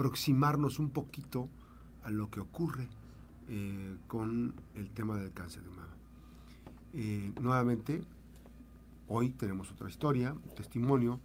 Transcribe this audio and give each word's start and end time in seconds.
aproximarnos 0.00 0.78
un 0.78 0.88
poquito 0.88 1.50
a 2.04 2.10
lo 2.10 2.30
que 2.30 2.40
ocurre 2.40 2.88
eh, 3.48 3.98
con 4.06 4.54
el 4.74 4.88
tema 4.92 5.18
del 5.18 5.30
cáncer 5.30 5.62
de 5.62 5.68
mama. 5.68 5.94
Eh, 6.94 7.32
nuevamente, 7.38 8.02
hoy 9.08 9.28
tenemos 9.28 9.70
otra 9.70 9.90
historia, 9.90 10.32
un 10.32 10.54
testimonio, 10.54 11.20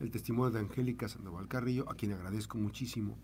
el 0.00 0.10
testimonio 0.10 0.50
de 0.50 0.58
Angélica 0.58 1.08
Sandoval 1.08 1.46
Carrillo, 1.46 1.88
a 1.88 1.94
quien 1.94 2.14
agradezco 2.14 2.58
muchísimo 2.58 3.16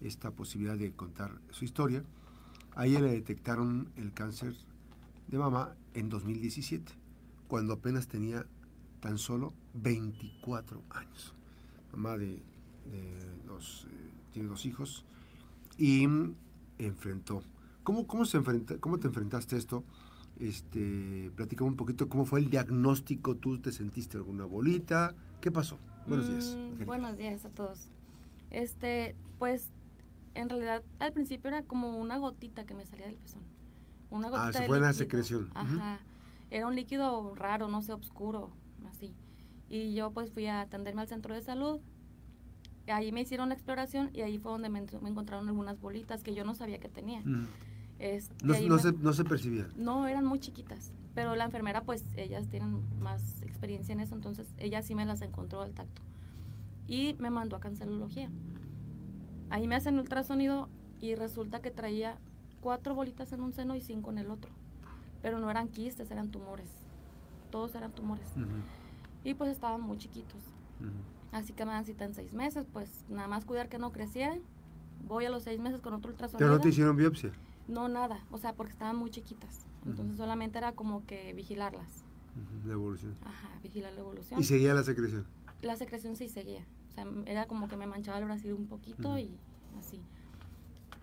esta 0.00 0.30
posibilidad 0.30 0.78
de 0.78 0.90
contar 0.92 1.38
su 1.50 1.66
historia. 1.66 2.02
A 2.76 2.86
ella 2.86 3.00
le 3.00 3.10
detectaron 3.10 3.92
el 3.96 4.14
cáncer 4.14 4.54
de 5.28 5.36
mama 5.36 5.74
en 5.92 6.08
2017, 6.08 6.94
cuando 7.46 7.74
apenas 7.74 8.08
tenía 8.08 8.46
tan 9.00 9.18
solo 9.18 9.52
24 9.74 10.82
años. 10.88 11.34
Mamá 11.92 12.16
de, 12.16 12.42
dos, 13.46 13.86
eh, 13.90 14.10
tiene 14.32 14.48
dos 14.48 14.66
hijos 14.66 15.04
y 15.78 16.06
enfrentó. 16.78 17.42
¿Cómo, 17.82 18.06
cómo, 18.06 18.24
se 18.24 18.38
enfrenta, 18.38 18.78
¿Cómo 18.78 18.98
te 18.98 19.06
enfrentaste 19.06 19.56
a 19.56 19.58
esto? 19.58 19.84
Este, 20.38 21.30
platícame 21.34 21.70
un 21.70 21.76
poquito 21.76 22.08
cómo 22.08 22.24
fue 22.24 22.40
el 22.40 22.50
diagnóstico. 22.50 23.36
¿Tú 23.36 23.58
te 23.58 23.72
sentiste 23.72 24.16
alguna 24.16 24.44
bolita? 24.44 25.14
¿Qué 25.40 25.50
pasó? 25.50 25.78
Buenos 26.06 26.28
días. 26.28 26.56
Mm, 26.56 26.84
buenos 26.84 27.16
días 27.16 27.44
a 27.44 27.50
todos. 27.50 27.88
Este, 28.50 29.16
pues, 29.38 29.70
en 30.34 30.48
realidad 30.48 30.82
al 30.98 31.12
principio 31.12 31.48
era 31.48 31.62
como 31.62 31.98
una 31.98 32.18
gotita 32.18 32.64
que 32.64 32.74
me 32.74 32.84
salía 32.84 33.06
del 33.06 33.16
pezón. 33.16 33.42
Una 34.10 34.28
gotita 34.28 34.48
ah, 34.48 34.52
se 34.52 34.66
fue 34.66 34.80
la 34.80 34.92
secreción. 34.92 35.50
Ajá. 35.54 36.00
Era 36.50 36.66
un 36.66 36.76
líquido 36.76 37.34
raro, 37.34 37.68
no 37.68 37.82
sé, 37.82 37.92
oscuro, 37.92 38.50
así. 38.88 39.14
Y 39.68 39.94
yo 39.94 40.12
pues 40.12 40.30
fui 40.30 40.46
a 40.46 40.60
atenderme 40.60 41.02
al 41.02 41.08
centro 41.08 41.34
de 41.34 41.42
salud. 41.42 41.80
Ahí 42.88 43.12
me 43.12 43.22
hicieron 43.22 43.48
la 43.48 43.54
exploración 43.54 44.10
y 44.12 44.20
ahí 44.20 44.38
fue 44.38 44.52
donde 44.52 44.68
me, 44.68 44.78
encontraron 44.78 45.48
algunas 45.48 45.80
bolitas 45.80 46.22
que 46.22 46.34
yo 46.34 46.44
no 46.44 46.54
sabía 46.54 46.78
que 46.78 46.88
tenía. 46.88 47.22
no, 48.42 48.78
se, 48.78 48.92
no 48.92 49.12
se 49.12 49.24
percibían. 49.24 49.72
No, 49.76 50.06
eran 50.06 50.24
muy 50.24 50.38
chiquitas. 50.38 50.92
Pero 51.14 51.34
la 51.34 51.44
enfermera, 51.44 51.82
pues 51.82 52.04
ellas 52.16 52.46
tienen 52.48 52.82
más 53.00 53.40
experiencia 53.42 53.92
en 53.94 54.00
eso, 54.00 54.14
entonces 54.14 54.46
ella 54.58 54.82
sí 54.82 54.94
me 54.94 55.06
las 55.06 55.22
encontró 55.22 55.62
al 55.62 55.72
tacto. 55.72 56.02
Y 56.86 57.16
me 57.18 57.30
mandó 57.30 57.56
a 57.56 57.60
cancerología. 57.60 58.30
Ahí 59.48 59.66
me 59.66 59.76
hacen 59.76 59.98
ultrasonido 59.98 60.68
y 61.00 61.14
resulta 61.14 61.60
que 61.60 61.70
traía 61.70 62.18
cuatro 62.60 62.94
bolitas 62.94 63.32
en 63.32 63.40
un 63.40 63.52
seno 63.52 63.74
y 63.76 63.80
cinco 63.80 64.10
en 64.10 64.18
el 64.18 64.30
otro. 64.30 64.50
Pero 65.22 65.38
no 65.38 65.50
eran 65.50 65.68
quistes, 65.68 66.10
eran 66.10 66.30
tumores. 66.30 66.68
Todos 67.50 67.74
eran 67.74 67.92
tumores. 67.92 68.28
Y 69.24 69.34
pues 69.34 69.50
estaban 69.50 69.80
muy 69.80 69.98
chiquitos. 69.98 70.40
Así 71.36 71.52
que 71.52 71.66
me 71.66 71.72
dan 71.72 71.84
cita 71.84 72.06
en 72.06 72.14
seis 72.14 72.32
meses, 72.32 72.64
pues 72.72 73.04
nada 73.10 73.28
más 73.28 73.44
cuidar 73.44 73.68
que 73.68 73.78
no 73.78 73.92
crecieran. 73.92 74.40
Voy 75.06 75.26
a 75.26 75.30
los 75.30 75.42
seis 75.42 75.60
meses 75.60 75.82
con 75.82 75.92
otro 75.92 76.10
ultrasonido. 76.10 76.38
¿Pero 76.38 76.56
no 76.56 76.60
te 76.62 76.70
hicieron 76.70 76.96
biopsia? 76.96 77.30
No, 77.68 77.88
nada, 77.88 78.24
o 78.30 78.38
sea, 78.38 78.54
porque 78.54 78.72
estaban 78.72 78.96
muy 78.96 79.10
chiquitas. 79.10 79.66
Entonces 79.84 80.16
solamente 80.16 80.56
era 80.56 80.72
como 80.72 81.04
que 81.04 81.34
vigilarlas. 81.34 82.04
La 82.64 82.72
evolución. 82.72 83.14
Ajá, 83.22 83.50
vigilar 83.62 83.92
la 83.92 84.00
evolución. 84.00 84.40
¿Y 84.40 84.44
seguía 84.44 84.72
la 84.72 84.82
secreción? 84.82 85.26
La 85.60 85.76
secreción 85.76 86.16
sí 86.16 86.30
seguía. 86.30 86.64
O 86.88 86.94
sea, 86.94 87.06
era 87.26 87.44
como 87.44 87.68
que 87.68 87.76
me 87.76 87.86
manchaba 87.86 88.18
el 88.18 88.24
brasier 88.24 88.54
un 88.54 88.66
poquito 88.66 89.18
y 89.18 89.36
así. 89.78 90.00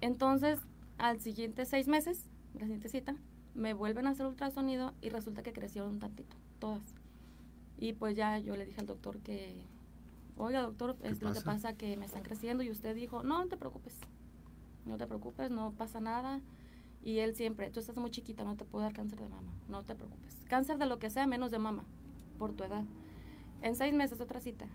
Entonces, 0.01 0.59
al 0.97 1.19
siguiente 1.21 1.65
seis 1.65 1.87
meses, 1.87 2.25
la 2.55 2.61
siguiente 2.61 2.89
cita, 2.89 3.15
me 3.53 3.75
vuelven 3.75 4.07
a 4.07 4.09
hacer 4.09 4.25
ultrasonido 4.25 4.95
y 4.99 5.09
resulta 5.09 5.43
que 5.43 5.53
crecieron 5.53 5.91
un 5.91 5.99
tantito, 5.99 6.35
todas. 6.57 6.95
Y 7.77 7.93
pues 7.93 8.15
ya 8.15 8.39
yo 8.39 8.55
le 8.55 8.65
dije 8.65 8.81
al 8.81 8.87
doctor 8.87 9.19
que, 9.19 9.61
oiga 10.37 10.61
doctor, 10.61 10.95
es 11.03 11.21
lo 11.21 11.33
que 11.33 11.41
pasa 11.41 11.73
que 11.75 11.97
me 11.97 12.05
están 12.05 12.23
creciendo 12.23 12.63
y 12.63 12.69
usted 12.69 12.95
dijo, 12.95 13.23
no, 13.23 13.39
no 13.39 13.47
te 13.47 13.57
preocupes, 13.57 13.95
no 14.85 14.97
te 14.97 15.07
preocupes, 15.07 15.51
no 15.51 15.71
pasa 15.73 15.99
nada. 15.99 16.41
Y 17.01 17.19
él 17.19 17.35
siempre, 17.35 17.69
tú 17.69 17.81
estás 17.81 17.97
muy 17.97 18.11
chiquita, 18.11 18.45
no 18.45 18.55
te 18.55 18.63
puedo 18.63 18.83
dar 18.83 18.93
cáncer 18.93 19.19
de 19.19 19.27
mama, 19.27 19.53
no 19.67 19.83
te 19.83 19.93
preocupes. 19.93 20.37
Cáncer 20.47 20.77
de 20.77 20.85
lo 20.85 20.99
que 20.99 21.09
sea, 21.09 21.27
menos 21.27 21.51
de 21.51 21.59
mama, 21.59 21.83
por 22.37 22.53
tu 22.53 22.63
edad. 22.63 22.85
En 23.61 23.75
seis 23.75 23.93
meses, 23.93 24.21
otra 24.21 24.39
cita. 24.39 24.67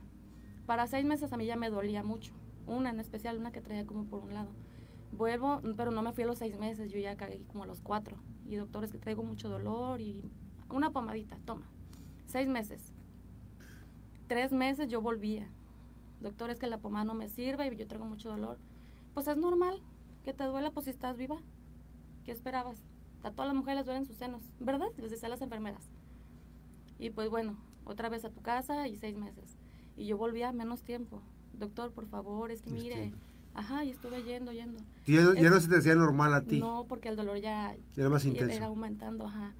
Para 0.66 0.86
seis 0.86 1.06
meses 1.06 1.32
a 1.32 1.38
mí 1.38 1.46
ya 1.46 1.56
me 1.56 1.70
dolía 1.70 2.02
mucho. 2.02 2.34
Una 2.66 2.90
en 2.90 3.00
especial, 3.00 3.38
una 3.38 3.50
que 3.50 3.62
traía 3.62 3.86
como 3.86 4.04
por 4.04 4.22
un 4.22 4.34
lado. 4.34 4.50
Vuelvo, 5.12 5.62
pero 5.76 5.90
no 5.90 6.02
me 6.02 6.12
fui 6.12 6.24
a 6.24 6.26
los 6.26 6.38
seis 6.38 6.58
meses, 6.58 6.92
yo 6.92 6.98
ya 6.98 7.16
caí 7.16 7.44
como 7.44 7.64
a 7.64 7.66
los 7.66 7.80
cuatro. 7.80 8.18
Y 8.44 8.56
doctor, 8.56 8.84
es 8.84 8.92
que 8.92 8.98
traigo 8.98 9.22
mucho 9.22 9.48
dolor 9.48 10.02
y 10.02 10.22
una 10.68 10.90
pomadita, 10.90 11.38
toma. 11.46 11.66
Seis 12.26 12.46
meses. 12.46 12.92
Tres 14.28 14.52
meses 14.52 14.88
yo 14.88 15.00
volvía. 15.00 15.48
Doctor, 16.20 16.50
es 16.50 16.58
que 16.58 16.66
la 16.66 16.78
pomada 16.78 17.04
no 17.04 17.14
me 17.14 17.28
sirve 17.28 17.66
y 17.66 17.76
yo 17.76 17.86
traigo 17.86 18.04
mucho 18.04 18.28
dolor. 18.28 18.58
Pues 19.14 19.26
es 19.26 19.38
normal 19.38 19.80
que 20.22 20.34
te 20.34 20.44
duela, 20.44 20.70
pues 20.70 20.84
si 20.84 20.90
estás 20.90 21.16
viva. 21.16 21.38
¿Qué 22.24 22.32
esperabas? 22.32 22.84
A 23.22 23.30
todas 23.30 23.48
las 23.48 23.56
mujeres 23.56 23.78
les 23.78 23.86
duelen 23.86 24.04
sus 24.04 24.16
senos, 24.16 24.42
¿verdad? 24.60 24.88
Les 24.98 25.10
decía 25.10 25.28
a 25.28 25.30
las 25.30 25.40
enfermeras. 25.40 25.82
Y 26.98 27.08
pues 27.10 27.30
bueno, 27.30 27.56
otra 27.86 28.10
vez 28.10 28.24
a 28.26 28.30
tu 28.30 28.42
casa 28.42 28.86
y 28.86 28.96
seis 28.96 29.16
meses. 29.16 29.56
Y 29.96 30.04
yo 30.04 30.18
volvía 30.18 30.52
menos 30.52 30.82
tiempo. 30.82 31.22
Doctor, 31.54 31.90
por 31.92 32.06
favor, 32.06 32.50
es 32.50 32.60
que 32.60 32.70
mire. 32.70 33.14
Ajá, 33.54 33.82
y 33.84 33.90
estuve 33.90 34.22
yendo, 34.22 34.52
yendo. 34.52 34.78
¿Y 35.06 35.14
ya, 35.14 35.50
no 35.50 35.58
se 35.58 35.68
te 35.68 35.78
hacía 35.78 35.94
normal 35.94 36.34
a 36.34 36.42
ti? 36.42 36.60
No, 36.60 36.84
porque 36.86 37.08
el 37.08 37.16
dolor 37.16 37.38
ya 37.38 37.74
era 37.96 38.10
más 38.10 38.26
intenso. 38.26 38.54
Era 38.54 38.66
aumentando, 38.66 39.26
ajá 39.26 39.54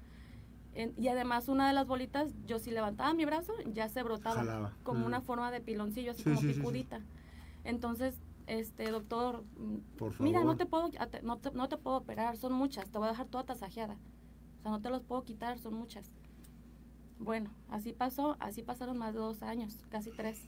y 0.97 1.07
además 1.09 1.49
una 1.49 1.67
de 1.67 1.73
las 1.73 1.87
bolitas, 1.87 2.31
yo 2.45 2.59
si 2.59 2.71
levantaba 2.71 3.13
mi 3.13 3.25
brazo, 3.25 3.53
ya 3.73 3.89
se 3.89 4.03
brotaba 4.03 4.73
como 4.83 5.05
una 5.05 5.21
forma 5.21 5.51
de 5.51 5.59
piloncillo, 5.59 6.11
así 6.11 6.23
como 6.23 6.39
picudita. 6.39 7.01
Entonces, 7.63 8.15
este 8.47 8.89
doctor, 8.89 9.43
mm, 9.57 10.23
mira, 10.23 10.43
no 10.43 10.55
te 10.55 10.65
puedo 10.65 10.89
no 11.23 11.37
te, 11.37 11.51
no 11.51 11.69
te 11.69 11.77
puedo 11.77 11.97
operar, 11.97 12.37
son 12.37 12.53
muchas, 12.53 12.89
te 12.89 12.97
voy 12.97 13.07
a 13.07 13.11
dejar 13.11 13.27
toda 13.27 13.43
tasajeada. 13.43 13.97
O 14.59 14.61
sea, 14.61 14.71
no 14.71 14.81
te 14.81 14.89
los 14.89 15.03
puedo 15.03 15.23
quitar, 15.23 15.59
son 15.59 15.73
muchas. 15.73 16.11
Bueno, 17.19 17.51
así 17.69 17.91
pasó, 17.91 18.37
así 18.39 18.63
pasaron 18.63 18.97
más 18.97 19.13
de 19.13 19.19
dos 19.19 19.43
años, 19.43 19.77
casi 19.89 20.11
tres. 20.11 20.47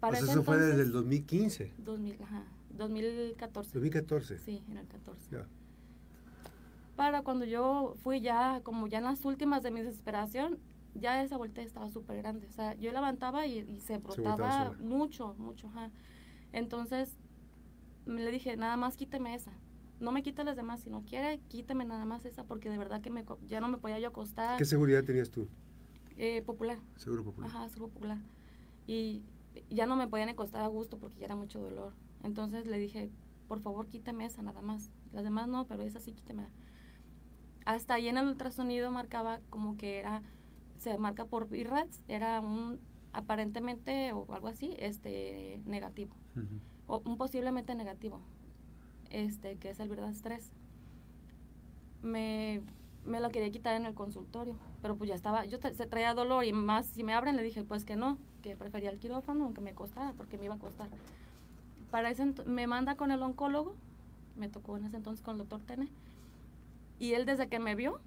Para 0.00 0.18
pues 0.18 0.28
eso 0.28 0.42
fue 0.42 0.58
desde 0.58 0.82
el 0.82 0.90
2015. 0.90 1.74
2000, 1.78 2.22
ajá, 2.22 2.44
2014. 2.70 3.70
2014. 3.72 4.38
Sí, 4.38 4.64
en 4.68 4.78
el 4.78 4.88
14. 4.88 5.30
Ya 5.30 5.46
para 7.02 7.22
cuando 7.22 7.44
yo 7.44 7.96
fui 8.04 8.20
ya, 8.20 8.60
como 8.62 8.86
ya 8.86 8.98
en 8.98 9.04
las 9.04 9.24
últimas 9.24 9.64
de 9.64 9.72
mi 9.72 9.82
desesperación, 9.82 10.60
ya 10.94 11.20
esa 11.20 11.36
voltea 11.36 11.64
estaba 11.64 11.90
súper 11.90 12.18
grande. 12.18 12.46
O 12.46 12.52
sea, 12.52 12.74
yo 12.74 12.92
levantaba 12.92 13.44
y, 13.44 13.80
se 13.80 13.98
brotaba 13.98 14.76
mucho, 14.78 15.34
mucho. 15.36 15.68
Entonces, 16.52 17.18
le 18.06 18.30
dije, 18.30 18.56
nada 18.56 18.76
más 18.76 18.96
quíteme 18.96 19.34
esa. 19.34 19.50
No 19.98 20.12
me 20.12 20.22
quite 20.22 20.44
las 20.44 20.54
demás, 20.54 20.82
si 20.82 20.90
no 20.90 21.02
quiere, 21.02 21.40
quíteme 21.48 21.84
nada 21.84 22.04
más 22.04 22.24
esa, 22.24 22.44
porque 22.44 22.70
de 22.70 22.78
verdad 22.78 23.00
que 23.00 23.10
me, 23.10 23.24
ya 23.48 23.60
no 23.60 23.66
me 23.66 23.78
podía 23.78 23.98
yo 23.98 24.06
acostar. 24.06 24.56
¿Qué 24.56 24.64
seguridad 24.64 25.02
tenías 25.02 25.28
tú? 25.28 25.48
Eh, 26.16 26.42
popular. 26.42 26.78
Seguro 26.94 27.24
popular. 27.24 27.50
Ajá, 27.50 27.68
seguro 27.68 27.90
popular. 27.90 28.18
Y 28.86 29.24
ya 29.70 29.86
no 29.86 29.96
me 29.96 30.06
podían 30.06 30.28
acostar 30.28 30.62
a 30.62 30.68
gusto 30.68 30.98
porque 30.98 31.18
ya 31.18 31.24
era 31.24 31.34
mucho 31.34 31.58
dolor. 31.58 31.94
Entonces 32.22 32.64
le 32.64 32.78
dije, 32.78 33.10
por 33.48 33.58
favor, 33.58 33.88
quíteme 33.88 34.24
esa 34.24 34.40
nada 34.42 34.62
más. 34.62 34.92
Las 35.12 35.24
demás 35.24 35.48
no, 35.48 35.66
pero 35.66 35.82
esa 35.82 35.98
sí 35.98 36.12
quíteme 36.12 36.46
hasta 37.64 37.94
ahí 37.94 38.08
en 38.08 38.18
el 38.18 38.26
ultrasonido 38.26 38.90
marcaba 38.90 39.40
como 39.50 39.76
que 39.76 39.98
era, 39.98 40.22
se 40.78 40.96
marca 40.98 41.24
por 41.24 41.48
IRADS, 41.54 42.02
era 42.08 42.40
un 42.40 42.80
aparentemente 43.12 44.12
o 44.12 44.26
algo 44.32 44.48
así, 44.48 44.74
este 44.78 45.60
negativo. 45.64 46.14
O 46.86 47.02
un 47.04 47.16
posiblemente 47.16 47.74
negativo. 47.74 48.20
Este, 49.10 49.56
que 49.56 49.70
es 49.70 49.80
el 49.80 49.88
verdad 49.88 50.14
3. 50.22 50.52
Me, 52.02 52.62
me 53.04 53.20
lo 53.20 53.30
quería 53.30 53.50
quitar 53.50 53.76
en 53.76 53.86
el 53.86 53.94
consultorio, 53.94 54.56
pero 54.80 54.96
pues 54.96 55.08
ya 55.08 55.14
estaba, 55.14 55.44
yo 55.44 55.58
se 55.58 55.86
traía 55.86 56.14
dolor 56.14 56.44
y 56.44 56.52
más 56.52 56.86
si 56.86 57.04
me 57.04 57.14
abren 57.14 57.36
le 57.36 57.42
dije 57.42 57.62
pues 57.62 57.84
que 57.84 57.94
no, 57.94 58.18
que 58.42 58.56
prefería 58.56 58.90
el 58.90 58.98
quirófano 58.98 59.44
aunque 59.44 59.60
me 59.60 59.74
costara, 59.74 60.12
porque 60.16 60.38
me 60.38 60.46
iba 60.46 60.54
a 60.54 60.58
costar. 60.58 60.88
Para 61.90 62.10
ese 62.10 62.24
me 62.46 62.66
manda 62.66 62.96
con 62.96 63.10
el 63.10 63.22
oncólogo, 63.22 63.74
me 64.36 64.48
tocó 64.48 64.76
en 64.78 64.86
ese 64.86 64.96
entonces 64.96 65.22
con 65.22 65.34
el 65.34 65.38
doctor 65.38 65.60
Tene, 65.60 65.88
y 66.98 67.14
él 67.14 67.26
desde 67.26 67.48
que 67.48 67.58
me 67.58 67.74
vio, 67.74 68.00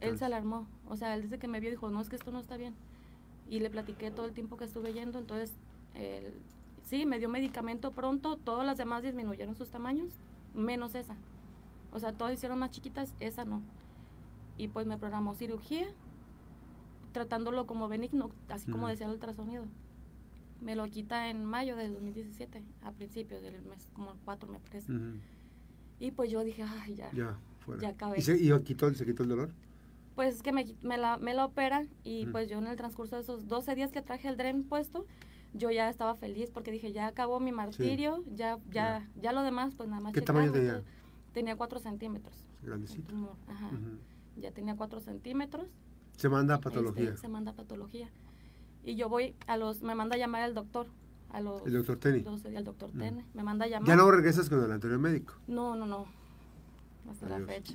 él 0.00 0.18
se 0.18 0.24
alarmó. 0.24 0.66
O 0.86 0.96
sea, 0.96 1.14
él 1.14 1.22
desde 1.22 1.38
que 1.38 1.48
me 1.48 1.60
vio 1.60 1.70
dijo, 1.70 1.90
no, 1.90 2.00
es 2.00 2.08
que 2.08 2.16
esto 2.16 2.30
no 2.30 2.40
está 2.40 2.56
bien. 2.56 2.74
Y 3.48 3.60
le 3.60 3.70
platiqué 3.70 4.10
todo 4.10 4.26
el 4.26 4.32
tiempo 4.32 4.56
que 4.56 4.64
estuve 4.64 4.92
yendo. 4.92 5.18
Entonces, 5.18 5.52
sí, 6.84 7.06
me 7.06 7.18
dio 7.18 7.28
medicamento 7.28 7.92
pronto. 7.92 8.36
Todas 8.36 8.66
las 8.66 8.76
demás 8.76 9.02
disminuyeron 9.02 9.54
sus 9.54 9.70
tamaños, 9.70 10.12
menos 10.54 10.94
esa. 10.94 11.16
O 11.92 11.98
sea, 11.98 12.12
todas 12.12 12.34
hicieron 12.34 12.58
más 12.58 12.70
chiquitas, 12.70 13.14
esa 13.20 13.44
no. 13.44 13.62
Y 14.58 14.68
pues 14.68 14.86
me 14.86 14.98
programó 14.98 15.34
cirugía, 15.34 15.86
tratándolo 17.12 17.66
como 17.66 17.88
benigno, 17.88 18.30
así 18.48 18.70
como 18.70 18.88
decía 18.88 19.06
el 19.06 19.12
ultrasonido. 19.12 19.64
Me 20.60 20.76
lo 20.76 20.86
quita 20.86 21.28
en 21.28 21.44
mayo 21.44 21.76
del 21.76 21.92
2017, 21.94 22.62
a 22.82 22.92
principios 22.92 23.42
del 23.42 23.60
mes, 23.62 23.88
como 23.92 24.12
el 24.12 24.18
4 24.24 24.48
me 24.50 24.58
parece. 24.60 24.92
Y 26.00 26.10
pues 26.10 26.30
yo 26.30 26.42
dije, 26.44 26.62
ay, 26.62 26.94
ya. 26.94 27.10
Ya 27.66 27.76
ya 27.80 27.88
acabé. 27.90 28.18
¿Y 28.18 28.22
se, 28.22 28.36
y 28.36 28.50
quitó, 28.62 28.92
se 28.94 29.04
quitó 29.04 29.22
el 29.22 29.28
dolor? 29.28 29.50
Pues 30.14 30.42
que 30.42 30.52
me, 30.52 30.66
me, 30.82 30.96
la, 30.96 31.18
me 31.18 31.34
la 31.34 31.44
operan 31.44 31.88
y 32.04 32.26
pues 32.26 32.48
yo 32.48 32.58
en 32.58 32.68
el 32.68 32.76
transcurso 32.76 33.16
de 33.16 33.22
esos 33.22 33.48
12 33.48 33.74
días 33.74 33.90
que 33.90 34.00
traje 34.00 34.28
el 34.28 34.36
DREN 34.36 34.62
puesto, 34.62 35.06
yo 35.54 35.70
ya 35.70 35.88
estaba 35.88 36.14
feliz 36.14 36.50
porque 36.52 36.70
dije, 36.70 36.92
ya 36.92 37.06
acabó 37.08 37.40
mi 37.40 37.50
martirio, 37.52 38.22
ya, 38.32 38.58
ya, 38.70 39.08
ya 39.20 39.32
lo 39.32 39.42
demás, 39.42 39.74
pues 39.74 39.88
nada 39.88 40.00
más. 40.00 40.12
¿Qué 40.12 40.20
tamaño 40.20 40.52
tenía? 40.52 40.82
Tenía 41.32 41.56
4 41.56 41.80
centímetros. 41.80 42.44
Grandecito. 42.62 43.36
Ajá. 43.48 43.70
Ya 44.36 44.52
tenía 44.52 44.76
4 44.76 45.00
centímetros. 45.00 45.68
Se 46.16 46.28
manda 46.28 46.54
a 46.54 46.60
patología. 46.60 47.10
Este, 47.10 47.20
se 47.22 47.28
manda 47.28 47.50
a 47.50 47.54
patología. 47.54 48.08
Y 48.84 48.96
yo 48.96 49.08
voy 49.08 49.34
a 49.46 49.56
los, 49.56 49.82
me 49.82 49.94
manda 49.94 50.14
a 50.14 50.18
llamar 50.18 50.48
el 50.48 50.54
doctor. 50.54 50.86
A 51.30 51.40
los, 51.40 51.66
el 51.66 51.72
doctor 51.72 51.96
Teni. 51.96 52.24
el 52.44 52.64
doctor 52.64 52.92
Tene. 52.92 53.24
Me 53.34 53.42
manda 53.42 53.64
a 53.64 53.68
llamar. 53.68 53.88
¿Ya 53.88 53.96
no 53.96 54.08
regresas 54.10 54.48
con 54.48 54.62
el 54.62 54.70
anterior 54.70 55.00
médico? 55.00 55.34
No, 55.48 55.74
no, 55.74 55.86
no. 55.86 56.06
Hasta 57.10 57.28
la 57.28 57.46
fecha. 57.46 57.74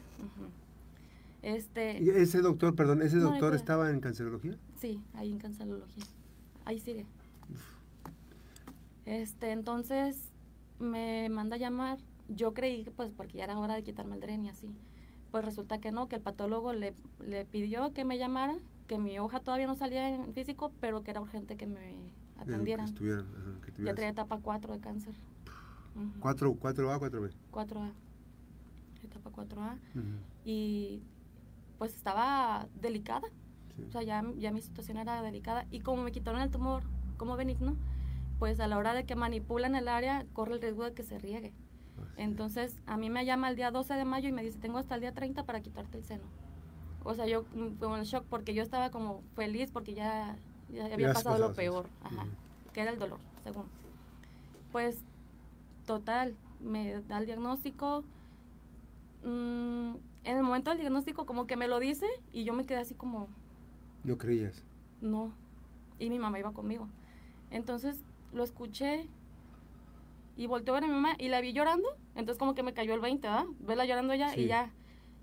Este. 1.42 2.02
¿Y 2.02 2.10
ese 2.10 2.42
doctor, 2.42 2.76
perdón, 2.76 3.02
ese 3.02 3.18
doctor 3.18 3.54
estaba 3.54 3.90
en 3.92 4.00
cancerología? 4.00 4.58
Sí, 4.76 5.02
ahí 5.14 5.32
en 5.32 5.40
cancerología. 5.40 6.04
Ahí 6.66 6.80
sigue. 6.80 7.06
Este, 9.06 9.52
entonces 9.52 10.30
me 10.80 11.30
manda 11.30 11.56
a 11.56 11.60
llamar. 11.60 12.00
Yo 12.28 12.54
creí 12.54 12.84
que 12.84 12.92
pues 12.92 13.12
porque 13.12 13.38
ya 13.38 13.46
era 13.46 13.58
hora 13.58 13.76
de 13.76 13.84
quitarme 13.84 14.16
el 14.16 14.22
dren 14.22 14.46
y 14.46 14.50
así. 14.50 14.70
Pues 15.32 15.46
resulta 15.46 15.80
que 15.80 15.92
no, 15.92 16.08
que 16.08 16.18
el 16.18 16.22
patólogo 16.22 16.74
le, 16.74 16.94
le 17.26 17.46
pidió 17.46 17.94
que 17.94 18.04
me 18.04 18.18
llamara, 18.18 18.56
que 18.88 18.98
mi 18.98 19.18
hoja 19.20 19.40
todavía 19.40 19.68
no 19.68 19.76
salía 19.76 20.10
en 20.10 20.34
físico, 20.34 20.72
pero 20.80 21.04
que 21.04 21.12
era 21.12 21.22
urgente 21.22 21.56
que 21.56 21.68
me 21.68 21.96
atendieran. 22.38 22.94
Que 22.96 23.24
ya 23.84 23.94
tenía 23.94 24.10
etapa 24.10 24.40
4 24.42 24.74
de 24.74 24.80
cáncer. 24.80 25.16
Uh 25.96 26.22
¿4, 26.22 26.92
a 26.92 27.00
4B? 27.00 27.32
4A. 27.52 27.92
Etapa 29.30 29.44
4A. 29.44 29.78
Y 30.46 31.02
pues 31.78 31.96
estaba 31.96 32.68
delicada. 32.80 33.28
O 33.88 33.92
sea, 33.92 34.04
ya, 34.04 34.24
ya 34.38 34.52
mi 34.52 34.62
situación 34.62 34.98
era 34.98 35.22
delicada. 35.22 35.66
Y 35.72 35.80
como 35.80 36.04
me 36.04 36.12
quitaron 36.12 36.42
el 36.42 36.52
tumor 36.52 36.84
como 37.18 37.38
benigno, 37.38 37.76
pues 38.38 38.60
a 38.60 38.68
la 38.68 38.78
hora 38.78 38.94
de 38.94 39.06
que 39.06 39.16
manipulan 39.16 39.76
el 39.76 39.88
área, 39.88 40.26
corre 40.34 40.56
el 40.56 40.62
riesgo 40.62 40.84
de 40.84 40.94
que 40.94 41.04
se 41.04 41.20
riegue. 41.20 41.54
Entonces, 42.18 42.78
a 42.86 42.98
mí 42.98 43.10
me 43.10 43.26
llama 43.26 43.50
el 43.50 43.56
día 43.56 43.72
12 43.72 43.94
de 43.94 44.06
mayo 44.06 44.30
y 44.30 44.32
me 44.32 44.44
dice, 44.44 44.58
tengo 44.60 44.78
hasta 44.78 44.96
el 44.96 45.02
día 45.02 45.14
30 45.14 45.44
para 45.44 45.62
quitarte 45.62 45.98
el 45.98 46.06
seno. 46.06 46.24
O 47.04 47.14
sea, 47.14 47.26
yo 47.28 47.46
con 47.80 48.00
el 48.00 48.06
shock 48.06 48.26
porque 48.30 48.54
yo 48.54 48.64
estaba 48.64 48.90
como 48.90 49.22
feliz 49.36 49.72
porque 49.72 49.94
ya, 49.94 50.36
ya 50.70 50.86
había 50.86 51.14
pasado, 51.14 51.38
lo 51.38 51.54
peor, 51.54 51.88
ajá, 52.04 52.26
que 52.74 52.82
era 52.82 52.92
el 52.92 53.00
dolor, 53.00 53.20
según. 53.44 53.66
Pues, 54.72 54.98
total, 55.86 56.36
me 56.60 57.02
da 57.02 57.20
el 57.20 57.26
diagnóstico. 57.26 58.04
Mm, 59.24 59.96
en 60.24 60.38
el 60.38 60.44
momento 60.44 60.72
del 60.72 60.80
diagnóstico 60.80 61.26
como 61.26 61.48
que 61.48 61.58
me 61.58 61.68
lo 61.68 61.80
dice 61.80 62.06
y 62.32 62.44
yo 62.44 62.54
me 62.54 62.66
quedé 62.66 62.80
así 62.80 62.96
como... 62.96 63.28
¿No 64.04 64.18
creías? 64.18 64.64
No. 65.02 65.34
Y 65.98 66.10
mi 66.10 66.20
mamá 66.20 66.40
iba 66.40 66.54
conmigo. 66.54 66.88
Entonces 67.52 68.04
lo 68.32 68.44
escuché 68.44 69.08
y 70.38 70.48
volteó 70.48 70.74
a 70.74 70.80
ver 70.80 70.86
a 70.86 70.88
mi 70.88 70.94
mamá 70.94 71.16
y 71.18 71.30
la 71.30 71.42
vi 71.42 71.54
llorando. 71.54 71.90
Entonces 72.16 72.38
como 72.38 72.56
que 72.56 72.64
me 72.64 72.74
cayó 72.74 72.94
el 72.94 73.02
20, 73.02 73.28
¿verdad? 73.28 73.46
Vela 73.60 73.86
llorando 73.86 74.14
ella 74.14 74.36
y 74.36 74.48
ya 74.48 74.72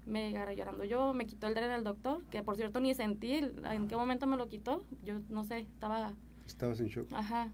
me 0.06 0.28
agarré 0.28 0.56
llorando 0.56 0.84
yo, 0.84 1.12
me 1.12 1.26
quitó 1.26 1.48
el 1.48 1.54
dren 1.54 1.70
del 1.70 1.84
doctor, 1.84 2.22
que 2.30 2.42
por 2.42 2.56
cierto 2.56 2.80
ni 2.80 2.94
sentí 2.94 3.32
en 3.34 3.88
qué 3.88 3.96
momento 3.96 4.26
me 4.26 4.36
lo 4.36 4.48
quitó. 4.48 4.84
Yo 5.02 5.20
no 5.28 5.44
sé, 5.44 5.60
estaba... 5.60 6.12
Estabas 6.46 6.80
en 6.80 6.86
shock. 6.86 7.08
Ajá. 7.12 7.50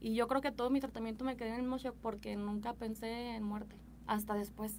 Y 0.00 0.14
yo 0.14 0.26
creo 0.26 0.40
que 0.40 0.52
todo 0.52 0.68
mi 0.68 0.80
tratamiento 0.80 1.24
me 1.24 1.36
quedé 1.36 1.50
en 1.50 1.54
el 1.54 1.62
mismo 1.62 1.78
shock 1.78 1.96
porque 2.02 2.36
nunca 2.36 2.74
pensé 2.74 3.36
en 3.36 3.44
muerte. 3.44 3.76
Hasta 4.06 4.34
después. 4.34 4.78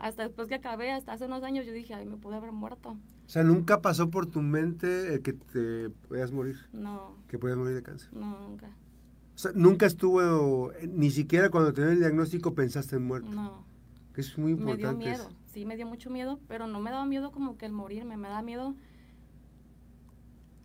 Hasta 0.00 0.22
después 0.22 0.48
que 0.48 0.54
acabé, 0.54 0.90
hasta 0.92 1.12
hace 1.12 1.26
unos 1.26 1.42
años, 1.42 1.66
yo 1.66 1.72
dije, 1.72 1.92
ay, 1.92 2.06
me 2.06 2.16
pude 2.16 2.34
haber 2.34 2.52
muerto. 2.52 2.92
O 2.92 3.28
sea, 3.28 3.44
¿nunca 3.44 3.82
pasó 3.82 4.08
por 4.08 4.24
tu 4.24 4.40
mente 4.40 5.12
el 5.12 5.20
que 5.20 5.34
te 5.34 5.90
podías 5.90 6.32
morir? 6.32 6.56
No. 6.72 7.16
¿Que 7.28 7.38
podías 7.38 7.58
morir 7.58 7.74
de 7.74 7.82
cáncer? 7.82 8.08
No, 8.14 8.40
nunca. 8.40 8.68
O 9.34 9.38
sea, 9.38 9.52
nunca 9.54 9.84
estuvo, 9.84 10.72
ni 10.88 11.10
siquiera 11.10 11.50
cuando 11.50 11.74
tenías 11.74 11.92
el 11.92 11.98
diagnóstico 11.98 12.54
pensaste 12.54 12.96
en 12.96 13.06
muerte. 13.06 13.28
No. 13.28 13.66
Que 14.14 14.22
es 14.22 14.38
muy 14.38 14.52
importante. 14.52 14.96
Me 14.96 15.04
dio 15.04 15.18
miedo, 15.18 15.30
sí, 15.52 15.66
me 15.66 15.76
dio 15.76 15.86
mucho 15.86 16.08
miedo, 16.08 16.40
pero 16.48 16.66
no 16.66 16.80
me 16.80 16.90
daba 16.90 17.04
miedo 17.04 17.30
como 17.30 17.58
que 17.58 17.66
el 17.66 17.72
morirme, 17.72 18.16
me 18.16 18.28
da 18.28 18.40
miedo. 18.40 18.74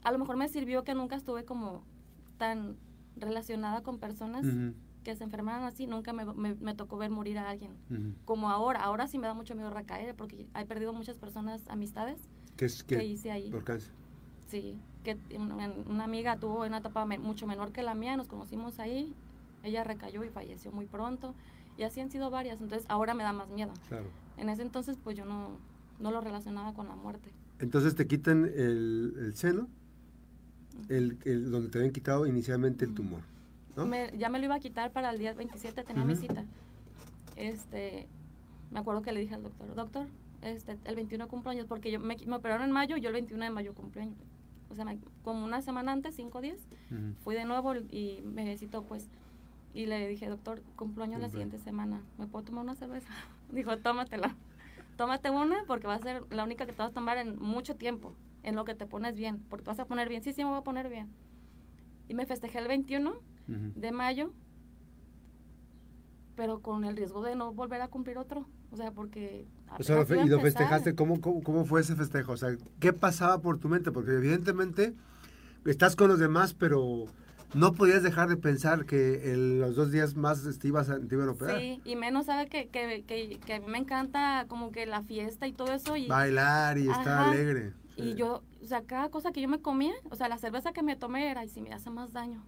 A 0.03 0.13
lo 0.13 0.17
mejor 0.17 0.37
me 0.37 0.47
sirvió 0.47 0.85
que 0.85 0.95
nunca 0.95 1.17
estuve 1.17 1.43
como 1.43 1.83
tan 2.37 2.77
relacionada 3.17 3.83
con 3.83 3.99
personas 3.99 4.45
que 5.05 5.15
se 5.15 5.23
enfermaran 5.23 5.63
así, 5.63 5.85
nunca 5.87 6.11
me, 6.11 6.25
me, 6.25 6.75
tocó 6.75 6.97
ver 6.97 7.11
morir 7.11 7.37
a 7.37 7.49
alguien. 7.49 7.71
Como 8.25 8.49
ahora, 8.49 8.83
ahora 8.83 9.07
sí 9.07 9.19
me 9.19 9.27
da 9.27 9.33
mucho 9.33 9.55
miedo 9.55 9.69
recaer 9.69 10.15
porque 10.15 10.47
he 10.53 10.65
perdido 10.65 10.91
muchas 10.91 11.15
personas, 11.15 11.61
amistades 11.69 12.19
¿Qué 12.57 12.65
es, 12.65 12.83
que 12.83 13.05
hice 13.05 13.31
ahí. 13.31 13.51
Por 13.51 13.63
cáncer. 13.63 13.91
Sí, 14.47 14.75
que 15.03 15.17
una 15.37 16.03
amiga 16.03 16.37
tuvo 16.37 16.65
una 16.65 16.79
etapa 16.79 17.05
mucho 17.05 17.45
menor 17.45 17.71
que 17.71 17.83
la 17.83 17.93
mía, 17.93 18.17
nos 18.17 18.27
conocimos 18.27 18.79
ahí, 18.79 19.13
ella 19.63 19.83
recayó 19.83 20.23
y 20.23 20.29
falleció 20.29 20.71
muy 20.71 20.87
pronto, 20.87 21.35
y 21.77 21.83
así 21.83 22.01
han 22.01 22.09
sido 22.09 22.31
varias, 22.31 22.59
entonces 22.59 22.87
ahora 22.89 23.13
me 23.13 23.23
da 23.23 23.31
más 23.31 23.49
miedo. 23.49 23.71
Claro. 23.87 24.07
En 24.37 24.49
ese 24.49 24.63
entonces 24.63 24.97
pues 25.01 25.15
yo 25.15 25.25
no, 25.25 25.59
no 25.99 26.09
lo 26.09 26.19
relacionaba 26.19 26.73
con 26.73 26.87
la 26.87 26.95
muerte. 26.95 27.29
Entonces 27.59 27.93
te 27.95 28.07
quitan 28.07 28.45
el, 28.45 29.13
el 29.19 29.35
seno, 29.35 29.67
el, 30.89 31.19
el, 31.25 31.51
donde 31.51 31.69
te 31.69 31.77
habían 31.77 31.93
quitado 31.93 32.25
inicialmente 32.25 32.85
el 32.85 32.95
tumor. 32.95 33.21
¿No? 33.75 33.85
ya 34.17 34.29
me 34.29 34.39
lo 34.39 34.45
iba 34.45 34.55
a 34.55 34.59
quitar 34.59 34.91
para 34.91 35.11
el 35.11 35.19
día 35.19 35.33
27, 35.33 35.83
tenía 35.83 36.05
mi 36.05 36.15
cita. 36.15 36.45
Este, 37.35 38.07
me 38.71 38.79
acuerdo 38.79 39.01
que 39.01 39.11
le 39.11 39.19
dije 39.19 39.35
al 39.35 39.43
doctor, 39.43 39.75
doctor, 39.75 40.07
este, 40.41 40.77
el 40.85 40.95
21 40.95 41.27
cumpleaños, 41.27 41.65
porque 41.67 41.91
yo 41.91 41.99
me, 41.99 42.15
me, 42.25 42.35
operaron 42.35 42.65
en 42.65 42.71
mayo, 42.71 42.97
yo 42.97 43.09
el 43.09 43.13
21 43.13 43.43
de 43.43 43.51
mayo 43.51 43.73
cumpleaños 43.73 44.17
o 44.69 44.75
sea, 44.75 44.85
como 45.23 45.45
una 45.45 45.61
semana 45.61 45.91
antes, 45.91 46.15
cinco 46.15 46.41
días, 46.41 46.57
fui 47.23 47.35
de 47.35 47.45
nuevo 47.45 47.75
y 47.75 48.21
me 48.23 48.45
visitó, 48.45 48.83
pues, 48.83 49.09
y 49.73 49.85
le 49.85 50.07
dije, 50.07 50.27
doctor, 50.27 50.61
cumpleaños 50.75 51.21
la 51.21 51.29
siguiente 51.29 51.59
semana, 51.59 52.01
¿me 52.17 52.27
puedo 52.27 52.45
tomar 52.45 52.63
una 52.63 52.75
cerveza? 52.75 53.09
Dijo, 53.51 53.77
tómatela, 53.77 54.35
tómate 54.97 55.29
una 55.29 55.63
porque 55.67 55.87
va 55.87 55.95
a 55.95 55.99
ser 55.99 56.23
la 56.29 56.43
única 56.43 56.65
que 56.65 56.73
te 56.73 56.79
vas 56.79 56.91
a 56.91 56.93
tomar 56.93 57.17
en 57.17 57.37
mucho 57.39 57.75
tiempo, 57.75 58.13
en 58.43 58.55
lo 58.55 58.65
que 58.65 58.75
te 58.75 58.85
pones 58.85 59.15
bien, 59.15 59.39
porque 59.49 59.63
te 59.63 59.69
vas 59.69 59.79
a 59.79 59.85
poner 59.85 60.09
bien, 60.09 60.23
sí, 60.23 60.33
sí, 60.33 60.43
me 60.43 60.49
voy 60.49 60.59
a 60.59 60.63
poner 60.63 60.89
bien. 60.89 61.09
Y 62.07 62.13
me 62.13 62.25
festejé 62.25 62.59
el 62.59 62.67
21 62.67 63.15
de 63.47 63.91
mayo, 63.91 64.33
pero 66.35 66.61
con 66.61 66.83
el 66.83 66.97
riesgo 66.97 67.23
de 67.23 67.35
no 67.35 67.53
volver 67.53 67.81
a 67.81 67.87
cumplir 67.87 68.17
otro. 68.17 68.47
O 68.71 68.77
sea, 68.77 68.91
porque... 68.91 69.47
O 69.77 69.83
sea, 69.83 70.05
y 70.23 70.27
lo 70.27 70.39
festejaste, 70.41 70.95
¿cómo, 70.95 71.21
¿cómo, 71.21 71.65
fue 71.65 71.81
ese 71.81 71.95
festejo? 71.95 72.33
O 72.33 72.37
sea, 72.37 72.49
¿qué 72.79 72.93
pasaba 72.93 73.41
por 73.41 73.57
tu 73.57 73.69
mente? 73.69 73.91
Porque 73.91 74.11
evidentemente 74.11 74.93
estás 75.65 75.95
con 75.95 76.09
los 76.09 76.19
demás, 76.19 76.53
pero 76.53 77.05
no 77.53 77.73
podías 77.73 78.03
dejar 78.03 78.27
de 78.27 78.37
pensar 78.37 78.85
que 78.85 79.33
los 79.35 79.75
dos 79.75 79.91
días 79.91 80.15
más 80.15 80.43
te, 80.59 80.67
ibas 80.67 80.89
a, 80.89 80.99
te 80.99 81.15
iban 81.15 81.29
a 81.29 81.31
operar. 81.31 81.59
Sí, 81.59 81.81
y 81.85 81.95
menos 81.95 82.25
sabe 82.25 82.47
que, 82.47 82.67
que, 82.67 83.05
que, 83.39 83.53
a 83.53 83.59
mí 83.59 83.67
me 83.67 83.77
encanta 83.77 84.45
como 84.49 84.71
que 84.71 84.85
la 84.85 85.01
fiesta 85.03 85.47
y 85.47 85.53
todo 85.53 85.73
eso. 85.73 85.95
Y, 85.95 86.07
Bailar 86.07 86.77
y 86.77 86.89
estar 86.89 87.29
alegre. 87.29 87.73
Y 87.95 88.15
yo, 88.15 88.43
o 88.61 88.67
sea, 88.67 88.81
cada 88.81 89.09
cosa 89.09 89.31
que 89.31 89.41
yo 89.41 89.47
me 89.47 89.61
comía, 89.61 89.93
o 90.09 90.15
sea, 90.15 90.27
la 90.27 90.37
cerveza 90.37 90.73
que 90.73 90.83
me 90.83 90.97
tomé 90.97 91.31
era, 91.31 91.45
y 91.45 91.49
si 91.49 91.61
me 91.61 91.71
hace 91.71 91.89
más 91.89 92.11
daño, 92.11 92.43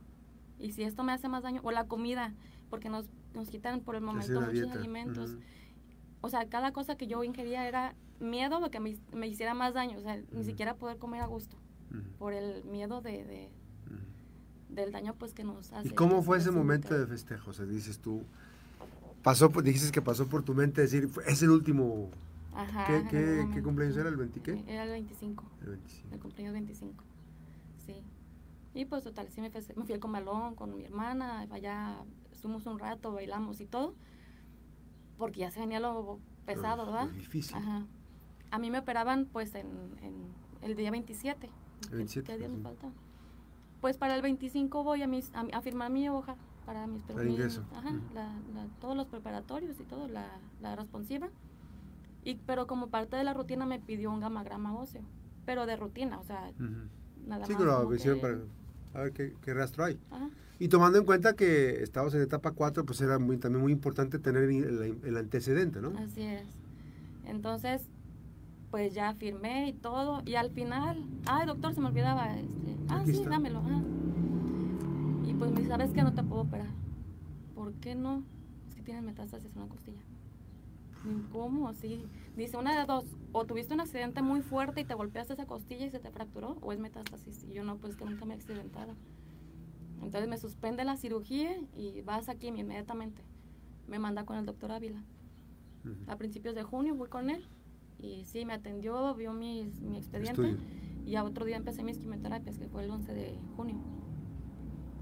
y 0.59 0.71
si 0.71 0.83
esto 0.83 1.03
me 1.03 1.11
hace 1.11 1.27
más 1.29 1.43
daño, 1.43 1.61
o 1.63 1.71
la 1.71 1.85
comida, 1.85 2.33
porque 2.69 2.89
nos, 2.89 3.05
nos 3.33 3.49
quitan 3.49 3.81
por 3.81 3.95
el 3.95 4.01
momento 4.01 4.41
muchos 4.41 4.71
alimentos 4.71 5.37
o 6.21 6.29
sea, 6.29 6.47
cada 6.49 6.71
cosa 6.71 6.97
que 6.97 7.07
yo 7.07 7.23
ingería 7.23 7.67
era 7.67 7.95
miedo 8.19 8.59
de 8.59 8.69
que 8.69 8.79
me, 8.79 8.97
me 9.13 9.27
hiciera 9.27 9.53
más 9.53 9.73
daño, 9.73 9.97
o 9.97 10.01
sea, 10.01 10.19
ni 10.31 10.43
siquiera 10.43 10.75
poder 10.75 10.97
comer 10.97 11.21
a 11.21 11.27
gusto, 11.27 11.55
por 12.19 12.33
el 12.33 12.63
miedo 12.65 13.01
de, 13.01 13.23
de 13.23 13.49
del 14.69 14.91
daño 14.91 15.15
pues 15.17 15.33
que 15.33 15.43
nos 15.43 15.71
hace. 15.71 15.87
¿Y 15.87 15.91
cómo 15.91 16.21
fue 16.21 16.37
ese 16.37 16.51
momento 16.51 16.97
de 16.97 17.07
festejo? 17.07 17.51
O 17.51 17.53
sea, 17.53 17.65
dices 17.65 17.99
tú, 17.99 18.23
pasó, 19.23 19.47
dices 19.63 19.91
que 19.91 20.01
pasó 20.01 20.27
por 20.27 20.43
tu 20.43 20.53
mente 20.53 20.81
decir, 20.81 21.09
es 21.25 21.41
el 21.41 21.51
último... 21.51 22.09
Ajá, 22.53 22.85
¿Qué, 22.87 23.07
qué, 23.09 23.47
¿qué 23.53 23.63
cumpleaños 23.63 23.95
era? 23.97 24.09
¿El 24.09 24.17
20 24.17 24.41
qué? 24.41 24.63
Era 24.67 24.83
el 24.83 24.89
25. 24.89 25.45
El 25.61 25.69
25. 25.69 26.13
El 26.13 26.19
cumpleaños 26.19 26.53
25, 26.53 27.03
sí. 27.85 28.03
Y 28.77 28.85
pues 28.85 29.03
total, 29.03 29.27
sí 29.29 29.41
me, 29.41 29.49
me 29.49 29.83
fui 29.83 29.93
al 29.93 29.99
comalón 29.99 30.55
con 30.55 30.75
mi 30.75 30.85
hermana, 30.85 31.47
allá 31.51 31.97
estuvimos 32.31 32.65
un 32.65 32.79
rato, 32.79 33.11
bailamos 33.11 33.59
y 33.59 33.65
todo 33.65 33.95
porque 35.17 35.41
ya 35.41 35.51
se 35.51 35.59
venía 35.59 35.79
lo 35.79 36.19
pesado, 36.45 36.85
¿verdad? 36.85 37.09
difícil. 37.09 37.57
Ajá. 37.57 37.85
A 38.51 38.59
mí 38.59 38.71
me 38.71 38.79
operaban 38.79 39.25
pues 39.25 39.53
en, 39.55 39.67
el 40.61 40.75
día 40.75 40.91
27. 40.91 41.49
El 41.91 41.97
27. 41.97 42.31
¿Qué 42.31 42.37
día 42.37 42.47
me 42.47 42.61
falta? 42.61 42.89
Pues 43.81 43.97
para 43.97 44.15
el 44.15 44.21
25 44.21 44.83
voy 44.83 45.01
a, 45.01 45.07
mis, 45.07 45.31
a, 45.33 45.61
firmar 45.61 45.91
mi 45.91 46.07
hoja 46.09 46.35
para 46.65 46.87
mis 46.87 47.03
para 47.03 47.23
ingreso. 47.27 47.63
Ajá, 47.75 47.93
todos 48.79 48.95
los 48.95 49.07
preparatorios 49.07 49.79
y 49.79 49.83
todo, 49.83 50.07
la, 50.07 50.39
la 50.61 50.75
responsiva. 50.75 51.29
Y, 52.23 52.35
pero 52.35 52.67
como 52.67 52.87
parte 52.87 53.15
de 53.15 53.23
la 53.23 53.33
rutina 53.33 53.65
me 53.65 53.79
pidió 53.79 54.11
un 54.11 54.19
gamagrama 54.19 54.75
óseo, 54.75 55.01
pero 55.45 55.65
de 55.65 55.75
rutina, 55.75 56.19
o 56.19 56.23
sea, 56.23 56.51
nada 57.25 57.45
sí, 57.45 57.53
más. 57.53 58.01
Sí, 58.01 58.09
pero 58.09 58.21
para 58.21 58.37
a 58.97 59.03
ver 59.03 59.13
qué, 59.13 59.33
qué 59.41 59.53
rastro 59.53 59.85
hay. 59.85 59.99
Ajá. 60.11 60.29
Y 60.59 60.69
tomando 60.69 60.97
en 60.97 61.05
cuenta 61.05 61.35
que 61.35 61.83
estábamos 61.83 62.15
en 62.15 62.21
etapa 62.21 62.51
4, 62.51 62.83
pues 62.85 62.99
era 63.01 63.19
muy, 63.19 63.37
también 63.37 63.61
muy 63.61 63.71
importante 63.71 64.17
tener 64.17 64.43
el, 64.43 65.17
antecedente, 65.17 65.81
¿no? 65.81 65.93
Así 65.99 66.23
es. 66.23 66.47
Entonces, 67.25 67.83
pues 68.71 68.93
ya 68.93 69.13
firmé 69.13 69.69
y 69.69 69.73
todo. 69.73 70.23
Y 70.25 70.35
al 70.35 70.49
final, 70.49 71.05
ay, 71.27 71.45
doctor, 71.45 71.75
se 71.75 71.81
me 71.81 71.87
olvidaba. 71.87 72.35
Este, 72.35 72.75
ah, 72.89 73.03
sí, 73.05 73.23
dámelo. 73.23 73.61
Y 75.27 75.33
pues 75.33 75.51
me 75.51 75.57
dice, 75.57 75.69
¿sabes 75.69 75.91
que 75.91 76.01
no 76.01 76.13
te 76.13 76.23
puedo 76.23 76.41
operar? 76.41 76.71
¿Por 77.53 77.73
qué 77.73 77.93
no? 77.93 78.23
Es 78.69 78.75
que 78.75 78.81
tienes 78.81 79.03
metástasis 79.03 79.51
en 79.51 79.61
una 79.61 79.69
costilla. 79.69 80.01
¿Cómo? 81.31 81.71
Sí. 81.75 82.03
Dice, 82.37 82.55
una 82.55 82.79
de 82.79 82.85
dos, 82.85 83.03
o 83.31 83.45
tuviste 83.45 83.73
un 83.73 83.79
accidente 83.79 84.21
muy 84.21 84.41
fuerte 84.43 84.81
y 84.81 84.85
te 84.85 84.93
golpeaste 84.93 85.33
esa 85.33 85.47
costilla 85.47 85.87
y 85.87 85.89
se 85.89 85.99
te 85.99 86.11
fracturó, 86.11 86.59
o 86.61 86.71
es 86.71 86.77
metástasis. 86.77 87.43
Y 87.45 87.53
yo 87.53 87.63
no, 87.63 87.77
pues 87.77 87.95
que 87.95 88.05
nunca 88.05 88.25
me 88.25 88.35
he 88.35 88.37
accidentado. 88.37 88.93
Entonces 90.03 90.29
me 90.29 90.37
suspende 90.37 90.85
la 90.85 90.97
cirugía 90.97 91.57
y 91.75 92.01
vas 92.01 92.29
aquí 92.29 92.47
inmediatamente. 92.47 93.23
Me 93.87 93.97
manda 93.97 94.23
con 94.23 94.37
el 94.37 94.45
doctor 94.45 94.71
Ávila. 94.71 95.03
A 96.05 96.17
principios 96.17 96.53
de 96.53 96.63
junio 96.63 96.95
fui 96.95 97.07
con 97.07 97.29
él 97.29 97.47
y 97.97 98.25
sí, 98.25 98.45
me 98.45 98.53
atendió, 98.53 99.15
vio 99.15 99.33
mi, 99.33 99.71
mi 99.81 99.97
expediente 99.97 100.57
y 101.05 101.15
a 101.15 101.23
otro 101.23 101.45
día 101.45 101.55
empecé 101.55 101.81
mis 101.83 101.97
quimioterapias, 101.97 102.59
que 102.59 102.67
fue 102.67 102.83
el 102.83 102.91
11 102.91 103.13
de 103.13 103.39
junio. 103.55 103.77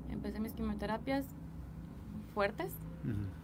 Empecé 0.09 0.39
mis 0.39 0.53
quimioterapias 0.53 1.25
fuertes, 2.33 2.71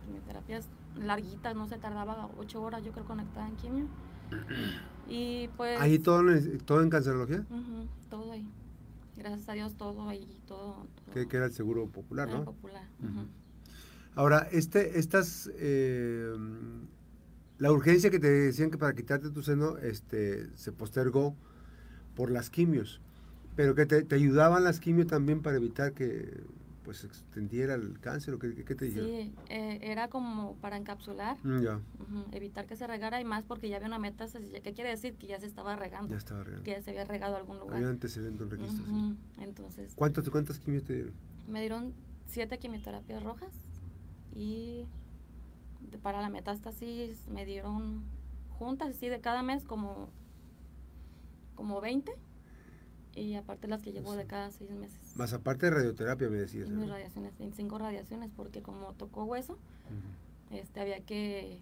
quimioterapias 0.06 0.70
larguitas, 1.02 1.56
no 1.56 1.68
se 1.68 1.78
tardaba 1.78 2.30
ocho 2.38 2.62
horas 2.62 2.84
yo 2.84 2.92
creo 2.92 3.06
conectada 3.06 3.48
en 3.48 3.56
quimio. 3.56 3.86
Y 5.08 5.50
pues... 5.58 5.80
¿Ahí 5.82 6.00
todo, 6.00 6.24
todo 6.66 6.82
en 6.82 6.90
cancerología? 6.90 7.46
todo 8.10 8.32
ahí. 8.32 8.48
Gracias 9.18 9.50
a 9.50 9.54
Dios 9.54 9.76
todo 9.76 10.08
ahí, 10.08 10.38
todo. 10.48 10.88
Que, 11.14 11.28
era 11.30 11.46
el 11.46 11.52
seguro 11.52 11.88
popular, 11.88 12.30
¿no? 12.30 12.46
popular. 12.46 12.84
Ahora, 14.16 14.48
este, 14.52 15.00
estas... 15.00 15.50
Eh, 15.56 16.34
la 17.58 17.72
urgencia 17.72 18.10
que 18.10 18.20
te 18.20 18.28
decían 18.28 18.72
que 18.72 18.78
para 18.78 18.94
quitarte 18.94 19.30
tu 19.30 19.44
seno 19.44 19.78
este, 19.78 20.50
se 20.56 20.72
postergó 20.72 21.36
por 22.16 22.32
las 22.32 22.50
quimios, 22.50 23.02
pero 23.56 23.76
que 23.76 23.86
te, 23.86 24.02
te 24.02 24.16
ayudaban 24.16 24.64
las 24.64 24.80
quimios 24.80 25.08
también 25.08 25.42
para 25.42 25.58
evitar 25.58 25.94
que 25.94 26.42
pues 26.84 27.04
extendiera 27.04 27.76
el 27.76 28.00
cáncer 28.00 28.34
o 28.34 28.40
qué, 28.40 28.54
qué 28.64 28.76
te 28.76 28.86
dijeron? 28.86 29.10
Sí, 29.10 29.34
eh, 29.50 29.80
era 29.82 30.08
como 30.08 30.56
para 30.56 30.78
encapsular, 30.78 31.38
mm, 31.44 32.34
evitar 32.34 32.66
que 32.66 32.76
se 32.76 32.88
regara 32.88 33.22
y 33.22 33.26
más 33.26 33.44
porque 33.44 33.70
ya 33.70 33.78
había 33.78 33.88
una 33.88 34.00
metástasis, 34.00 34.50
¿qué 34.64 34.74
quiere 34.74 34.90
decir? 34.90 35.16
Que 35.16 35.28
ya 35.28 35.40
se 35.40 35.46
estaba 35.46 35.76
regando. 35.76 36.10
Ya 36.10 36.18
estaba 36.18 36.44
regando. 36.44 36.64
Que 36.64 36.72
ya 36.72 36.82
se 36.82 36.92
había 36.92 37.06
regado 37.06 37.36
a 37.36 37.40
algún 37.40 37.60
lugar. 37.60 37.78
Había 37.78 37.90
antecedentes 37.90 38.42
en 38.42 38.50
registro, 38.50 38.86
Entonces. 39.40 39.94
¿Cuántas, 39.96 40.30
¿Cuántas 40.30 40.60
quimios 40.60 40.84
te 40.84 40.94
dieron? 40.94 41.14
Me 41.48 41.60
dieron 41.62 41.94
siete 42.26 42.58
quimioterapias 42.58 43.22
rojas 43.24 43.54
y 44.34 44.86
para 46.02 46.22
la 46.22 46.30
metástasis 46.30 47.28
me 47.28 47.46
dieron 47.46 48.04
juntas, 48.58 48.90
así 48.90 49.10
de 49.10 49.20
cada 49.20 49.44
mes 49.44 49.66
como, 49.66 50.10
como 51.56 51.82
20 51.82 52.12
y 53.16 53.36
aparte 53.36 53.68
las 53.68 53.82
que 53.82 53.92
llevo 53.92 54.16
de 54.16 54.26
cada 54.26 54.52
seis 54.52 54.72
meses. 54.72 55.00
Más 55.16 55.34
aparte 55.34 55.66
de 55.68 55.72
radioterapia, 55.72 56.30
me 56.30 56.38
decías. 56.38 56.70
Y 56.70 56.86
radiaciones, 56.86 57.34
cinco 57.56 57.78
radiaciones, 57.78 58.32
porque 58.36 58.62
como 58.62 58.94
tocó 58.94 59.26
hueso, 59.26 59.58
este 60.52 60.80
había 60.80 61.02
que 61.02 61.60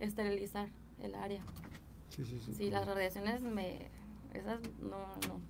esterilizar 0.00 0.68
el 1.00 1.14
área. 1.14 1.42
Sí, 2.10 2.24
sí, 2.24 2.38
sí. 2.44 2.54
Sí, 2.54 2.70
las 2.70 2.86
radiaciones 2.86 3.40
me... 3.40 3.90
Esas 4.34 4.60
no, 4.80 4.98
no. 5.28 5.40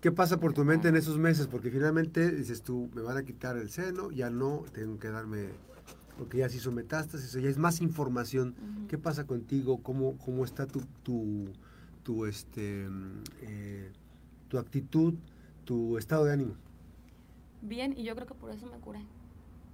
¿Qué 0.00 0.12
pasa 0.12 0.38
por 0.38 0.52
tu 0.52 0.64
mente 0.64 0.88
en 0.88 0.96
esos 0.96 1.18
meses? 1.18 1.48
Porque 1.48 1.70
finalmente 1.70 2.30
dices 2.30 2.62
tú, 2.62 2.88
me 2.94 3.02
van 3.02 3.16
a 3.16 3.24
quitar 3.24 3.56
el 3.56 3.68
seno, 3.70 4.12
ya 4.12 4.30
no, 4.30 4.64
tengo 4.72 4.98
que 4.98 5.08
darme 5.08 5.48
porque 6.18 6.38
ya 6.38 6.48
se 6.48 6.56
hizo 6.56 6.72
metástasis, 6.72 7.32
ya 7.32 7.48
es 7.48 7.58
más 7.58 7.80
información. 7.80 8.54
¿Qué 8.88 8.98
pasa 8.98 9.24
contigo? 9.24 9.82
¿Cómo, 9.82 10.18
cómo 10.18 10.44
está 10.44 10.66
tu, 10.66 10.80
tu, 11.04 11.48
tu, 12.02 12.26
este, 12.26 12.88
eh, 13.42 13.92
tu 14.48 14.58
actitud, 14.58 15.14
tu 15.64 15.98
estado 15.98 16.24
de 16.24 16.32
ánimo? 16.32 16.54
Bien, 17.62 17.94
y 17.96 18.04
yo 18.04 18.14
creo 18.14 18.26
que 18.26 18.34
por 18.34 18.50
eso 18.50 18.66
me 18.66 18.78
curé. 18.78 19.00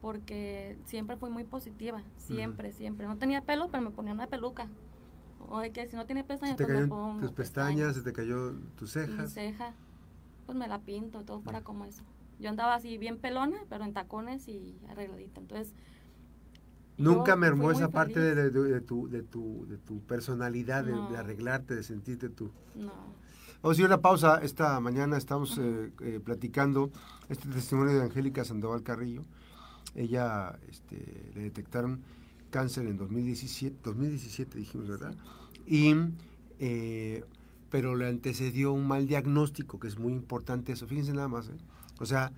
Porque 0.00 0.76
siempre 0.84 1.16
fui 1.16 1.30
muy 1.30 1.44
positiva, 1.44 2.02
siempre, 2.16 2.72
siempre. 2.72 3.06
No 3.06 3.16
tenía 3.16 3.40
pelo, 3.40 3.68
pero 3.70 3.82
me 3.82 3.90
ponía 3.90 4.12
una 4.12 4.26
peluca. 4.26 4.68
O 5.48 5.60
de 5.60 5.70
que 5.70 5.86
si 5.86 5.96
no 5.96 6.06
tiene 6.06 6.24
pestañas, 6.24 6.56
pues 6.56 6.68
me 6.68 6.86
pongo 6.86 7.20
tus 7.20 7.32
pestañas, 7.32 7.94
se 7.94 8.02
te 8.02 8.12
cayó 8.12 8.52
tus 8.76 8.92
cejas. 8.92 9.16
Mi 9.16 9.28
ceja, 9.28 9.74
pues 10.46 10.56
me 10.56 10.68
la 10.68 10.80
pinto, 10.80 11.22
todo 11.24 11.40
fuera 11.40 11.62
como 11.62 11.84
eso. 11.84 12.02
Yo 12.38 12.50
andaba 12.50 12.74
así 12.74 12.98
bien 12.98 13.18
pelona, 13.18 13.58
pero 13.68 13.84
en 13.84 13.92
tacones 13.92 14.48
y 14.48 14.78
arregladita. 14.88 15.40
Entonces, 15.40 15.74
Nunca 16.96 17.36
me 17.36 17.48
mermó 17.48 17.70
esa 17.70 17.88
parte 17.88 18.20
de, 18.20 18.50
tu, 18.80 19.08
de, 19.08 19.22
tu, 19.22 19.66
de 19.66 19.78
tu 19.78 20.00
personalidad, 20.02 20.84
de, 20.84 21.16
arreglarte, 21.16 21.74
de 21.74 21.82
sentirte 21.82 22.28
tú. 22.28 22.50
No. 22.74 22.92
Vamos 23.64 23.78
a 23.78 23.80
hacer 23.80 23.86
una 23.86 24.02
pausa. 24.02 24.40
Esta 24.42 24.78
mañana 24.78 25.16
estamos 25.16 25.56
eh, 25.56 25.90
eh, 26.02 26.20
platicando 26.22 26.90
este 27.30 27.48
testimonio 27.48 27.94
de 27.94 28.02
Angélica 28.02 28.44
Sandoval 28.44 28.82
Carrillo. 28.82 29.24
Ella 29.94 30.58
este, 30.68 31.32
le 31.34 31.44
detectaron 31.44 32.02
cáncer 32.50 32.86
en 32.86 32.98
2017, 32.98 33.78
2017 33.82 34.58
dijimos, 34.58 34.88
¿verdad? 34.88 35.14
Y, 35.66 35.94
eh, 36.58 37.24
pero 37.70 37.96
le 37.96 38.06
antecedió 38.06 38.70
un 38.70 38.86
mal 38.86 39.06
diagnóstico, 39.06 39.80
que 39.80 39.88
es 39.88 39.98
muy 39.98 40.12
importante 40.12 40.72
eso. 40.72 40.86
Fíjense 40.86 41.14
nada 41.14 41.28
más. 41.28 41.50
O 42.00 42.04
sea, 42.04 42.32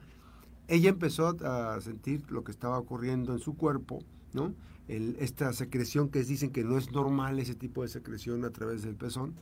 ella 0.68 0.90
empezó 0.90 1.37
a 1.45 1.80
sentir 1.80 2.23
lo 2.30 2.45
que 2.45 2.52
estaba 2.52 2.78
ocurriendo 2.78 3.33
en 3.33 3.40
su 3.40 3.56
cuerpo 3.56 3.99
¿no? 4.33 4.54
esta 4.87 5.52
secreción 5.52 6.09
que 6.09 6.23
dicen 6.23 6.52
que 6.52 6.62
no 6.62 6.78
es 6.78 6.92
normal 6.92 7.40
ese 7.40 7.56
tipo 7.56 7.83
de 7.83 7.88
secreción 7.88 8.45
a 8.45 8.50
través 8.50 8.83
del 8.83 8.95
pezón. 8.95 9.35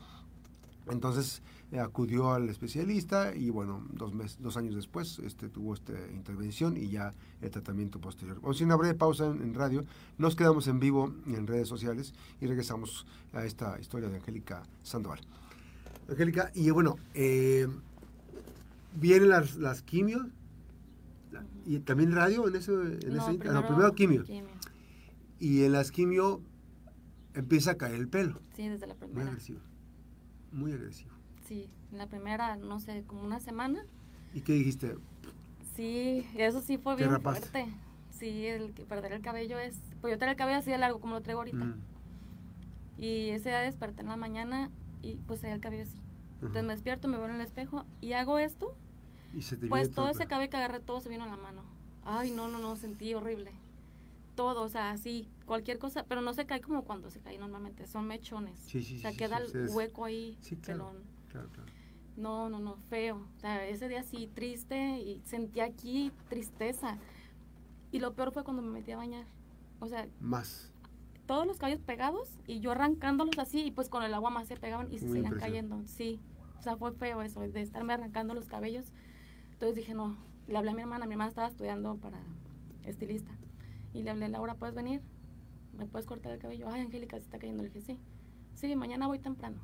Entonces 0.90 1.42
eh, 1.72 1.80
acudió 1.80 2.32
al 2.32 2.48
especialista 2.48 3.34
y 3.34 3.50
bueno, 3.50 3.86
dos, 3.92 4.12
meses, 4.12 4.38
dos 4.40 4.56
años 4.56 4.74
después 4.74 5.18
este, 5.20 5.48
tuvo 5.48 5.74
esta 5.74 5.92
intervención 6.12 6.76
y 6.76 6.88
ya 6.88 7.14
el 7.40 7.50
tratamiento 7.50 8.00
posterior. 8.00 8.40
Vamos 8.40 8.60
a 8.60 8.64
una 8.64 8.76
breve 8.76 8.94
pausa 8.94 9.26
en, 9.26 9.54
radio, 9.54 9.84
nos 10.18 10.36
quedamos 10.36 10.68
en 10.68 10.80
vivo 10.80 11.14
en 11.26 11.46
redes 11.46 11.68
sociales 11.68 12.12
y 12.40 12.46
regresamos 12.46 13.06
a 13.32 13.44
esta 13.44 13.78
historia 13.80 14.08
de 14.08 14.16
Angélica 14.16 14.62
Sandoval. 14.82 15.20
Angélica, 16.08 16.50
y 16.54 16.68
bueno, 16.70 16.96
eh, 17.14 17.66
vienen 18.94 19.30
las, 19.30 19.56
las 19.56 19.82
quimios 19.82 20.26
y 21.66 21.78
también 21.80 22.12
radio 22.12 22.46
en 22.46 22.56
ese, 22.56 22.72
en 22.72 23.16
ese 23.16 23.34
primero, 23.38 23.94
quimio 23.94 24.24
y 25.40 25.64
en 25.64 25.72
la 25.72 25.82
quimio 25.84 26.40
empieza 27.34 27.72
a 27.72 27.74
caer 27.76 27.96
el 27.96 28.08
pelo. 28.08 28.40
Sí, 28.54 28.68
desde 28.68 28.86
la 28.86 28.94
primera. 28.94 29.20
Muy 29.20 29.28
agresivo. 29.28 29.60
Muy 30.54 30.72
agresivo. 30.72 31.10
Sí, 31.46 31.68
en 31.92 31.98
la 31.98 32.06
primera, 32.06 32.56
no 32.56 32.80
sé, 32.80 33.02
como 33.06 33.22
una 33.22 33.40
semana. 33.40 33.84
¿Y 34.32 34.40
qué 34.40 34.52
dijiste? 34.52 34.96
Sí, 35.74 36.26
eso 36.36 36.60
sí 36.60 36.78
fue 36.78 36.96
bien 36.96 37.20
fuerte. 37.20 37.66
Sí, 38.10 38.46
el 38.46 38.70
perder 38.70 39.12
el 39.12 39.20
cabello 39.20 39.58
es... 39.58 39.76
Pues 40.00 40.12
yo 40.12 40.18
tengo 40.18 40.30
el 40.30 40.36
cabello 40.36 40.58
así 40.58 40.70
de 40.70 40.78
largo 40.78 41.00
como 41.00 41.14
lo 41.14 41.22
traigo 41.22 41.40
ahorita. 41.40 41.64
Mm. 41.64 41.82
Y 42.98 43.30
ese 43.30 43.48
día 43.48 43.58
desperté 43.58 44.02
en 44.02 44.08
la 44.08 44.16
mañana 44.16 44.70
y 45.02 45.16
pues 45.26 45.40
se 45.40 45.50
el 45.50 45.60
cabello 45.60 45.82
así. 45.82 46.00
Entonces 46.34 46.62
me 46.62 46.72
despierto, 46.72 47.08
me 47.08 47.16
veo 47.16 47.26
en 47.26 47.34
el 47.34 47.40
espejo 47.40 47.84
y 48.00 48.12
hago 48.12 48.38
esto. 48.38 48.76
Y 49.34 49.42
se 49.42 49.56
te 49.56 49.66
pues 49.66 49.90
todo 49.90 50.08
ese 50.08 50.26
cabello 50.26 50.50
que 50.50 50.56
agarré, 50.56 50.78
todo 50.78 51.00
se 51.00 51.08
vino 51.08 51.24
a 51.24 51.26
la 51.26 51.36
mano. 51.36 51.62
Ay, 52.04 52.30
no, 52.30 52.46
no, 52.48 52.58
no, 52.58 52.76
sentí 52.76 53.12
horrible 53.14 53.50
todo, 54.34 54.62
o 54.62 54.68
sea, 54.68 54.90
así, 54.90 55.28
cualquier 55.46 55.78
cosa, 55.78 56.04
pero 56.04 56.20
no 56.20 56.34
se 56.34 56.46
cae 56.46 56.60
como 56.60 56.84
cuando 56.84 57.10
se 57.10 57.20
cae 57.20 57.38
normalmente, 57.38 57.86
son 57.86 58.06
mechones. 58.06 58.58
Sí, 58.60 58.82
sí, 58.82 58.98
o 58.98 59.00
sea, 59.00 59.12
sí, 59.12 59.16
queda 59.16 59.38
el 59.38 59.68
hueco 59.70 60.04
ahí, 60.04 60.38
pelón. 60.64 61.02
No, 62.16 62.48
no, 62.48 62.60
no, 62.60 62.76
feo. 62.76 63.26
O 63.36 63.40
sea, 63.40 63.66
ese 63.66 63.88
día 63.88 64.02
sí, 64.02 64.30
triste 64.32 64.98
y 64.98 65.20
sentí 65.24 65.60
aquí 65.60 66.12
tristeza. 66.28 66.98
Y 67.90 67.98
lo 67.98 68.14
peor 68.14 68.32
fue 68.32 68.44
cuando 68.44 68.62
me 68.62 68.70
metí 68.70 68.92
a 68.92 68.96
bañar. 68.96 69.26
O 69.80 69.88
sea, 69.88 70.08
más. 70.20 70.72
Todos 71.26 71.46
los 71.46 71.58
cabellos 71.58 71.80
pegados 71.80 72.38
y 72.46 72.60
yo 72.60 72.70
arrancándolos 72.70 73.38
así 73.38 73.64
y 73.64 73.70
pues 73.70 73.88
con 73.88 74.02
el 74.02 74.12
agua 74.14 74.30
más 74.30 74.46
se 74.46 74.56
pegaban 74.56 74.92
y 74.92 74.98
se 74.98 75.08
seguían 75.08 75.38
cayendo. 75.38 75.82
Sí, 75.86 76.20
o 76.58 76.62
sea, 76.62 76.76
fue 76.76 76.92
feo 76.92 77.22
eso, 77.22 77.40
de 77.40 77.60
estarme 77.62 77.94
arrancando 77.94 78.34
los 78.34 78.46
cabellos. 78.46 78.86
Entonces 79.52 79.76
dije, 79.76 79.94
no, 79.94 80.16
le 80.46 80.58
hablé 80.58 80.70
a 80.70 80.74
mi 80.74 80.82
hermana, 80.82 81.06
mi 81.06 81.12
hermana 81.12 81.30
estaba 81.30 81.48
estudiando 81.48 81.96
para 81.96 82.20
estilista. 82.84 83.32
Y 83.94 84.02
le 84.02 84.10
hablé, 84.10 84.28
Laura, 84.28 84.54
¿puedes 84.56 84.74
venir? 84.74 85.00
¿Me 85.78 85.86
puedes 85.86 86.06
cortar 86.06 86.32
el 86.32 86.38
cabello? 86.38 86.68
Ay, 86.68 86.82
Angélica, 86.82 87.16
se 87.16 87.22
está 87.22 87.38
cayendo. 87.38 87.62
Le 87.62 87.70
dije, 87.70 87.80
sí. 87.80 87.98
Sí, 88.54 88.76
mañana 88.76 89.06
voy 89.06 89.18
temprano. 89.18 89.56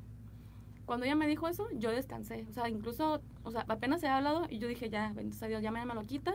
Cuando 0.85 1.05
ella 1.05 1.15
me 1.15 1.27
dijo 1.27 1.47
eso, 1.47 1.67
yo 1.73 1.91
descansé. 1.91 2.45
O 2.49 2.53
sea, 2.53 2.67
incluso, 2.69 3.21
o 3.43 3.51
sea, 3.51 3.65
apenas 3.67 4.01
se 4.01 4.07
ha 4.07 4.17
hablado 4.17 4.47
y 4.49 4.59
yo 4.59 4.67
dije, 4.67 4.89
ya, 4.89 5.13
bendito 5.13 5.45
Dios, 5.47 5.61
ya 5.61 5.71
me 5.71 5.85
lo 5.85 6.03
quita 6.03 6.33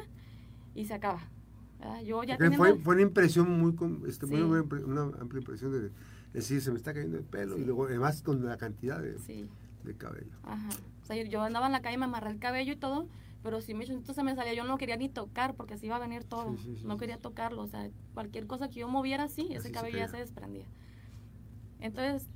y 0.74 0.84
se 0.84 0.94
acaba. 0.94 1.20
Yo 2.04 2.22
ya 2.24 2.38
fue, 2.56 2.74
fue, 2.76 2.94
una 2.94 3.02
impresión 3.02 3.50
muy, 3.60 3.74
este, 4.08 4.26
una, 4.26 5.02
amplia 5.20 5.40
impresión 5.40 5.72
de 5.72 5.90
decir, 6.32 6.60
se 6.62 6.70
me 6.70 6.78
está 6.78 6.94
cayendo 6.94 7.18
el 7.18 7.24
pelo 7.24 7.58
y 7.58 7.64
luego 7.64 7.84
además 7.84 8.22
con 8.22 8.44
la 8.44 8.56
cantidad 8.56 9.00
de, 9.00 9.18
de 9.84 9.96
cabello. 9.96 10.32
Ajá. 10.42 10.70
O 11.02 11.06
sea, 11.06 11.22
yo 11.22 11.42
andaba 11.42 11.66
en 11.66 11.72
la 11.72 11.82
calle, 11.82 11.98
me 11.98 12.06
amarré 12.06 12.30
el 12.30 12.38
cabello 12.38 12.72
y 12.72 12.76
todo 12.76 13.06
pero 13.42 13.60
si 13.60 13.74
me 13.74 13.84
entonces 13.84 14.24
me 14.24 14.34
salía, 14.34 14.54
yo 14.54 14.64
no 14.64 14.78
quería 14.78 14.96
ni 14.96 15.08
tocar 15.08 15.54
porque 15.54 15.74
así 15.74 15.86
iba 15.86 15.96
a 15.96 16.00
venir 16.00 16.24
todo. 16.24 16.56
no 16.84 16.96
quería 16.96 17.18
tocarlo, 17.18 17.62
o 17.62 17.66
sea, 17.66 17.88
cualquier 18.14 18.46
cosa 18.46 18.68
que 18.68 18.80
yo 18.80 18.88
moviera 18.88 19.24
así, 19.24 19.48
ese 19.52 19.70
cabello 19.70 19.98
ya 19.98 20.08
se 20.08 20.16
desprendía. 20.16 20.66
Entonces, 21.80 22.28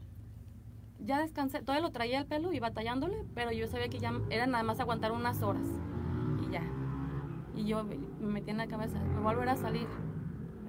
ya 0.98 1.20
descansé, 1.20 1.60
todavía 1.60 1.86
lo 1.86 1.92
traía 1.92 2.18
el 2.18 2.26
pelo 2.26 2.52
y 2.52 2.60
batallándole, 2.60 3.24
pero 3.34 3.52
yo 3.52 3.66
sabía 3.66 3.88
que 3.88 3.98
ya 3.98 4.12
era 4.30 4.46
nada 4.46 4.62
más 4.62 4.80
aguantar 4.80 5.12
unas 5.12 5.42
horas 5.42 5.66
y 6.46 6.52
ya. 6.52 6.62
Y 7.56 7.64
yo 7.64 7.84
me 7.84 8.26
metí 8.26 8.50
en 8.50 8.58
la 8.58 8.68
cabeza, 8.68 8.98
me 8.98 9.20
volver 9.20 9.48
a 9.48 9.56
salir. 9.56 9.88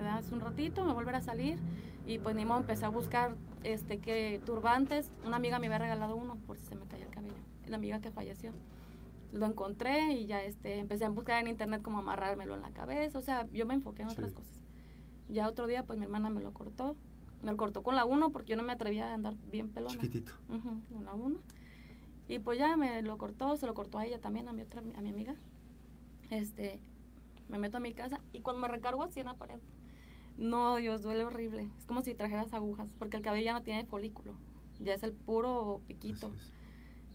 ¿verdad? 0.02 0.18
Hace 0.18 0.34
un 0.34 0.40
ratito, 0.40 0.84
me 0.86 0.94
volver 0.94 1.16
a 1.16 1.22
salir. 1.22 1.60
Y 2.06 2.18
pues 2.18 2.36
ni 2.36 2.46
modo, 2.46 2.60
empecé 2.60 2.86
a 2.86 2.90
buscar 2.90 3.36
este, 3.64 4.00
que 4.00 4.42
turbantes. 4.46 5.12
Una 5.26 5.38
amiga 5.38 5.60
me 5.60 5.68
había 5.68 5.78
regalado 5.78 6.16
uno 6.16 6.36
por 6.48 6.58
si 6.58 6.66
se 6.66 6.76
me 6.76 6.86
caía 6.86 7.06
el 7.06 7.12
cabello. 7.12 7.36
La 7.68 7.78
amiga 7.78 8.02
que 8.02 8.12
falleció. 8.12 8.52
Lo 9.32 9.46
encontré 9.46 10.14
y 10.14 10.26
ya 10.26 10.44
este, 10.44 10.78
empecé 10.80 11.06
a 11.06 11.10
buscar 11.10 11.42
en 11.42 11.48
internet 11.48 11.82
cómo 11.82 12.00
amarrármelo 12.00 12.56
en 12.56 12.62
la 12.62 12.72
cabeza. 12.72 13.18
O 13.18 13.22
sea, 13.22 13.48
yo 13.52 13.66
me 13.66 13.74
enfoqué 13.74 14.02
en 14.04 14.10
Sí. 14.10 14.16
otras 14.16 14.34
cosas. 14.34 14.62
Ya 15.30 15.48
otro 15.48 15.68
día, 15.68 15.84
pues 15.86 15.98
mi 15.98 16.06
hermana 16.06 16.30
me 16.30 16.42
lo 16.42 16.54
cortó. 16.54 16.96
Me 17.42 17.52
lo 17.52 17.58
cortó 17.58 17.82
con 17.82 17.96
la 17.96 18.06
1 18.06 18.32
porque 18.32 18.52
yo 18.52 18.58
no 18.58 18.64
me 18.64 18.74
atrevía 18.74 19.10
a 19.10 19.14
andar 19.14 19.36
bien 19.50 19.70
pelona. 19.70 19.94
Chiquitito. 19.96 20.34
Ujú, 20.50 20.82
con 20.94 21.06
la 21.06 21.14
1. 21.14 21.40
Y 22.28 22.40
pues 22.40 22.60
ya 22.60 22.76
me 22.78 23.02
lo 23.02 23.18
cortó, 23.18 23.56
se 23.58 23.66
lo 23.66 23.74
cortó 23.74 23.98
a 23.98 24.06
ella 24.06 24.20
también, 24.20 24.48
a 24.48 24.54
mi 24.54 24.62
otra, 24.62 24.82
a 24.82 25.02
mi 25.02 25.10
amiga. 25.10 25.36
Este, 26.30 26.80
me 27.50 27.58
meto 27.58 27.78
a 27.78 27.80
mi 27.80 27.94
casa 27.94 28.22
y 28.32 28.42
cuando 28.42 28.62
me 28.62 28.68
recargo 28.68 29.04
así 29.04 29.20
en 29.22 29.26
la 29.26 29.34
pared, 29.34 29.60
no, 30.38 30.78
Dios, 30.78 31.02
duele 31.02 31.26
horrible. 31.26 31.70
Es 31.78 31.86
como 31.86 32.02
si 32.04 32.14
trajeras 32.14 32.54
agujas, 32.54 32.94
porque 33.00 33.18
el 33.18 33.24
cabello 33.24 33.46
ya 33.46 33.54
no 33.54 33.64
tiene 33.64 33.86
folículo, 33.86 34.36
ya 34.80 34.94
es 34.94 35.04
el 35.04 35.12
puro 35.14 35.82
piquito. 35.88 36.32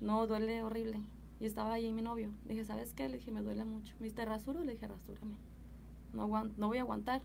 No, 0.01 0.27
duele 0.27 0.63
horrible. 0.63 1.01
Y 1.41 1.47
estaba 1.47 1.75
ahí 1.75 1.93
mi 1.93 2.03
novio. 2.03 2.31
Le 2.47 2.55
dije, 2.55 2.65
¿sabes 2.65 2.93
qué? 2.95 3.09
Le 3.09 3.19
dije, 3.19 3.31
me 3.31 3.43
duele 3.43 3.65
mucho. 3.65 3.95
¿Me 4.01 4.05
diste 4.05 4.25
rasuro? 4.25 4.63
Le 4.65 4.73
dije, 4.73 4.87
rasúrame. 4.89 5.35
No, 6.13 6.27
no 6.57 6.67
voy 6.69 6.79
a 6.79 6.83
aguantar. 6.83 7.23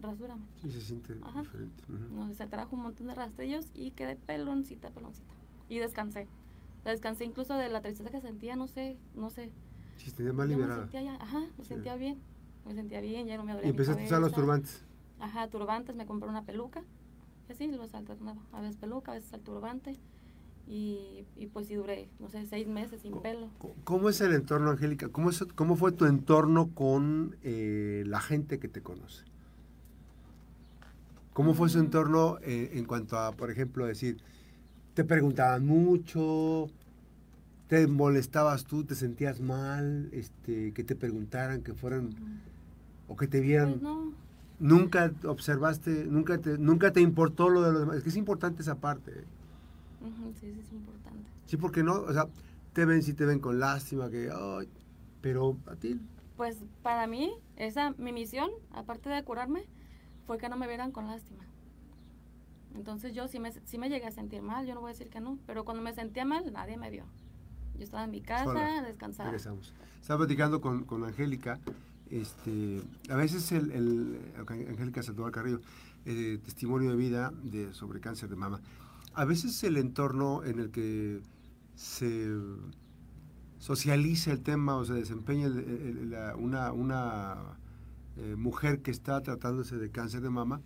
Rasúrame. 0.00 0.42
Sí, 0.60 0.70
se 0.70 0.80
siente 0.80 1.16
Ajá. 1.22 1.40
diferente. 1.42 1.84
Ujú. 1.88 2.14
No, 2.14 2.34
se 2.34 2.46
trajo 2.46 2.76
un 2.76 2.82
montón 2.82 3.06
de 3.06 3.14
rastrillos 3.14 3.66
y 3.74 3.92
quedé 3.92 4.16
peloncita, 4.16 4.90
peloncita. 4.90 5.32
Y 5.68 5.78
descansé. 5.78 6.26
Descansé 6.84 7.24
incluso 7.24 7.54
de 7.54 7.68
la 7.68 7.80
tristeza 7.80 8.10
que 8.10 8.20
sentía, 8.20 8.56
no 8.56 8.66
sé, 8.68 8.96
no 9.14 9.30
sé. 9.30 9.50
Sí, 9.96 10.10
tenía 10.12 10.32
más 10.32 10.46
me 10.48 10.54
liberada. 10.54 10.82
sentía 10.82 11.02
ya, 11.02 11.14
ajá, 11.16 11.40
me 11.56 11.64
Sí. 11.64 11.68
sentía 11.68 11.96
bien. 11.96 12.20
Me 12.66 12.74
sentía 12.74 13.00
bien, 13.00 13.26
ya 13.26 13.36
no 13.36 13.44
me 13.44 13.52
dolía 13.52 13.68
Y 13.68 13.70
empezaste 13.70 14.02
a 14.02 14.06
usar 14.06 14.20
los 14.20 14.32
turbantes. 14.32 14.84
Ajá, 15.18 15.48
turbantes, 15.48 15.94
me 15.96 16.04
compré 16.04 16.28
una 16.28 16.44
peluca. 16.44 16.82
Y 17.48 17.52
así 17.52 17.68
los 17.68 17.94
alternaba. 17.94 18.42
A 18.52 18.60
veces 18.60 18.76
peluca, 18.76 19.12
a 19.12 19.14
veces 19.14 19.32
el 19.32 19.40
turbante. 19.40 19.96
Y, 20.68 21.24
y 21.36 21.46
pues 21.46 21.68
sí 21.68 21.74
duré, 21.76 22.08
no 22.18 22.28
sé, 22.28 22.44
seis 22.46 22.66
meses 22.66 23.00
sin 23.02 23.20
pelo. 23.20 23.48
¿Cómo 23.84 24.08
es 24.08 24.20
el 24.20 24.32
entorno, 24.34 24.70
Angélica? 24.70 25.08
¿Cómo, 25.08 25.30
es, 25.30 25.44
cómo 25.54 25.76
fue 25.76 25.92
tu 25.92 26.06
entorno 26.06 26.70
con 26.74 27.36
eh, 27.42 28.02
la 28.06 28.20
gente 28.20 28.58
que 28.58 28.66
te 28.68 28.82
conoce? 28.82 29.24
¿Cómo 31.32 31.54
fue 31.54 31.68
su 31.68 31.78
Mm. 31.78 31.82
entorno 31.82 32.38
eh, 32.42 32.70
en 32.74 32.84
cuanto 32.84 33.18
a, 33.18 33.32
por 33.32 33.50
ejemplo, 33.50 33.86
decir, 33.86 34.16
te 34.94 35.04
preguntaban 35.04 35.66
mucho, 35.66 36.68
te 37.68 37.86
molestabas 37.86 38.64
tú, 38.64 38.84
te 38.84 38.94
sentías 38.94 39.40
mal, 39.40 40.08
este, 40.12 40.72
que 40.72 40.82
te 40.82 40.96
preguntaran, 40.96 41.62
que 41.62 41.74
fueran, 41.74 42.10
o 43.08 43.16
que 43.16 43.28
te 43.28 43.40
vieran? 43.40 43.70
Pues 43.72 43.82
no, 43.82 44.12
Nunca 44.58 45.12
observaste, 45.26 46.06
nunca 46.06 46.38
te, 46.38 46.56
nunca 46.56 46.90
te 46.90 47.02
importó 47.02 47.50
lo 47.50 47.60
de 47.62 47.72
los 47.72 47.80
demás. 47.80 47.96
Es 47.98 48.02
que 48.02 48.08
es 48.08 48.16
importante 48.16 48.62
esa 48.62 48.76
parte. 48.76 49.10
¿eh? 49.10 49.24
Sí, 50.16 50.32
sí 50.40 50.46
es 50.60 50.72
importante. 50.72 51.30
Sí, 51.46 51.56
porque 51.56 51.82
no, 51.82 51.94
o 52.00 52.12
sea, 52.12 52.26
te 52.72 52.84
ven, 52.84 53.02
sí 53.02 53.14
te 53.14 53.24
ven 53.24 53.38
con 53.40 53.58
lástima, 53.58 54.10
que, 54.10 54.30
ay, 54.32 54.68
pero 55.20 55.56
a 55.66 55.76
ti, 55.76 56.00
Pues 56.36 56.56
para 56.82 57.06
mí, 57.06 57.32
esa, 57.56 57.92
mi 57.98 58.12
misión, 58.12 58.50
aparte 58.72 59.08
de 59.08 59.22
curarme, 59.24 59.64
fue 60.26 60.38
que 60.38 60.48
no 60.48 60.56
me 60.56 60.66
vieran 60.68 60.92
con 60.92 61.06
lástima. 61.06 61.44
Entonces 62.74 63.14
yo 63.14 63.26
sí 63.28 63.38
me, 63.40 63.52
sí 63.64 63.78
me 63.78 63.88
llegué 63.88 64.06
a 64.06 64.10
sentir 64.10 64.42
mal, 64.42 64.66
yo 64.66 64.74
no 64.74 64.80
voy 64.82 64.90
a 64.90 64.92
decir 64.92 65.08
que 65.08 65.20
no, 65.20 65.38
pero 65.46 65.64
cuando 65.64 65.82
me 65.82 65.94
sentía 65.94 66.24
mal, 66.24 66.52
nadie 66.52 66.76
me 66.76 66.90
vio. 66.90 67.04
Yo 67.76 67.84
estaba 67.84 68.04
en 68.04 68.10
mi 68.10 68.20
casa, 68.20 68.44
Sola. 68.44 68.82
descansada. 68.82 69.30
regresamos. 69.30 69.72
Estaba 70.00 70.18
platicando 70.18 70.60
con, 70.60 70.84
con 70.84 71.04
Angélica, 71.04 71.58
este, 72.10 72.82
a 73.08 73.16
veces 73.16 73.50
el, 73.52 73.70
el- 73.72 74.20
Angélica 74.68 75.02
Sandoval 75.02 75.32
Carrillo, 75.32 75.60
eh, 76.04 76.38
testimonio 76.44 76.90
de 76.90 76.96
vida 76.96 77.32
de, 77.42 77.72
sobre 77.72 78.00
cáncer 78.00 78.28
de 78.28 78.36
mama, 78.36 78.60
a 79.16 79.24
veces 79.24 79.64
el 79.64 79.78
entorno 79.78 80.44
en 80.44 80.60
el 80.60 80.70
que 80.70 81.20
se 81.74 82.28
socializa 83.58 84.30
el 84.30 84.42
tema 84.42 84.76
o 84.76 84.84
se 84.84 84.92
desempeña 84.92 85.48
una 86.36 87.34
eh, 88.18 88.34
mujer 88.36 88.82
que 88.82 88.90
está 88.90 89.22
tratándose 89.22 89.76
de 89.76 89.90
cáncer 89.90 90.20
de 90.20 90.30
mama, 90.30 90.60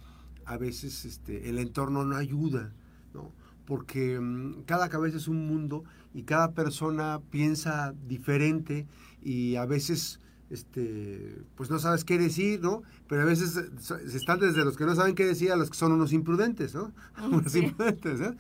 a 0.44 0.57
veces 0.57 1.05
este, 1.05 1.48
el 1.48 1.59
entorno 1.59 2.05
no 2.05 2.16
ayuda, 2.16 2.72
¿no? 3.14 3.33
porque 3.66 4.18
mm, 4.18 4.62
cada 4.66 4.88
cabeza 4.88 5.16
es 5.16 5.29
un 5.29 5.46
mundo 5.46 5.85
y 6.12 6.24
cada 6.24 6.53
persona 6.53 7.20
piensa 7.31 7.94
diferente 8.09 8.88
y 9.22 9.55
a 9.55 9.64
veces 9.64 10.18
este 10.50 11.42
pues 11.54 11.70
no 11.70 11.78
sabes 11.78 12.04
qué 12.04 12.18
decir, 12.18 12.60
¿no? 12.60 12.82
Pero 13.08 13.22
a 13.22 13.24
veces 13.24 13.60
se 13.78 14.16
están 14.16 14.40
desde 14.40 14.64
los 14.64 14.76
que 14.76 14.84
no 14.84 14.94
saben 14.94 15.14
qué 15.14 15.24
decir 15.24 15.52
a 15.52 15.56
los 15.56 15.70
que 15.70 15.76
son 15.76 15.92
unos 15.92 16.12
imprudentes, 16.12 16.74
¿no? 16.74 16.92
Unos 17.32 17.52
Sí. 17.52 17.60
imprudentes, 17.60 18.20
¿eh? 18.20 18.34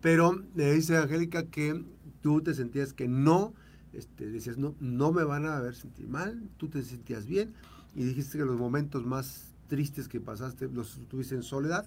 Pero 0.00 0.42
me 0.54 0.72
dice 0.72 0.96
Angélica 0.96 1.44
que 1.44 1.84
tú 2.22 2.40
te 2.40 2.54
sentías 2.54 2.92
que 2.94 3.06
no, 3.08 3.52
este, 3.92 4.30
decías, 4.30 4.56
no, 4.56 4.74
no 4.80 5.12
me 5.12 5.24
van 5.24 5.46
a 5.46 5.60
ver 5.60 5.74
sentir 5.74 6.08
mal, 6.08 6.42
tú 6.56 6.68
te 6.68 6.82
sentías 6.82 7.26
bien 7.26 7.52
y 7.94 8.04
dijiste 8.04 8.38
que 8.38 8.44
los 8.44 8.58
momentos 8.58 9.04
más 9.04 9.52
tristes 9.68 10.08
que 10.08 10.20
pasaste 10.20 10.68
los 10.68 10.98
tuviste 11.08 11.34
en 11.34 11.42
soledad, 11.42 11.86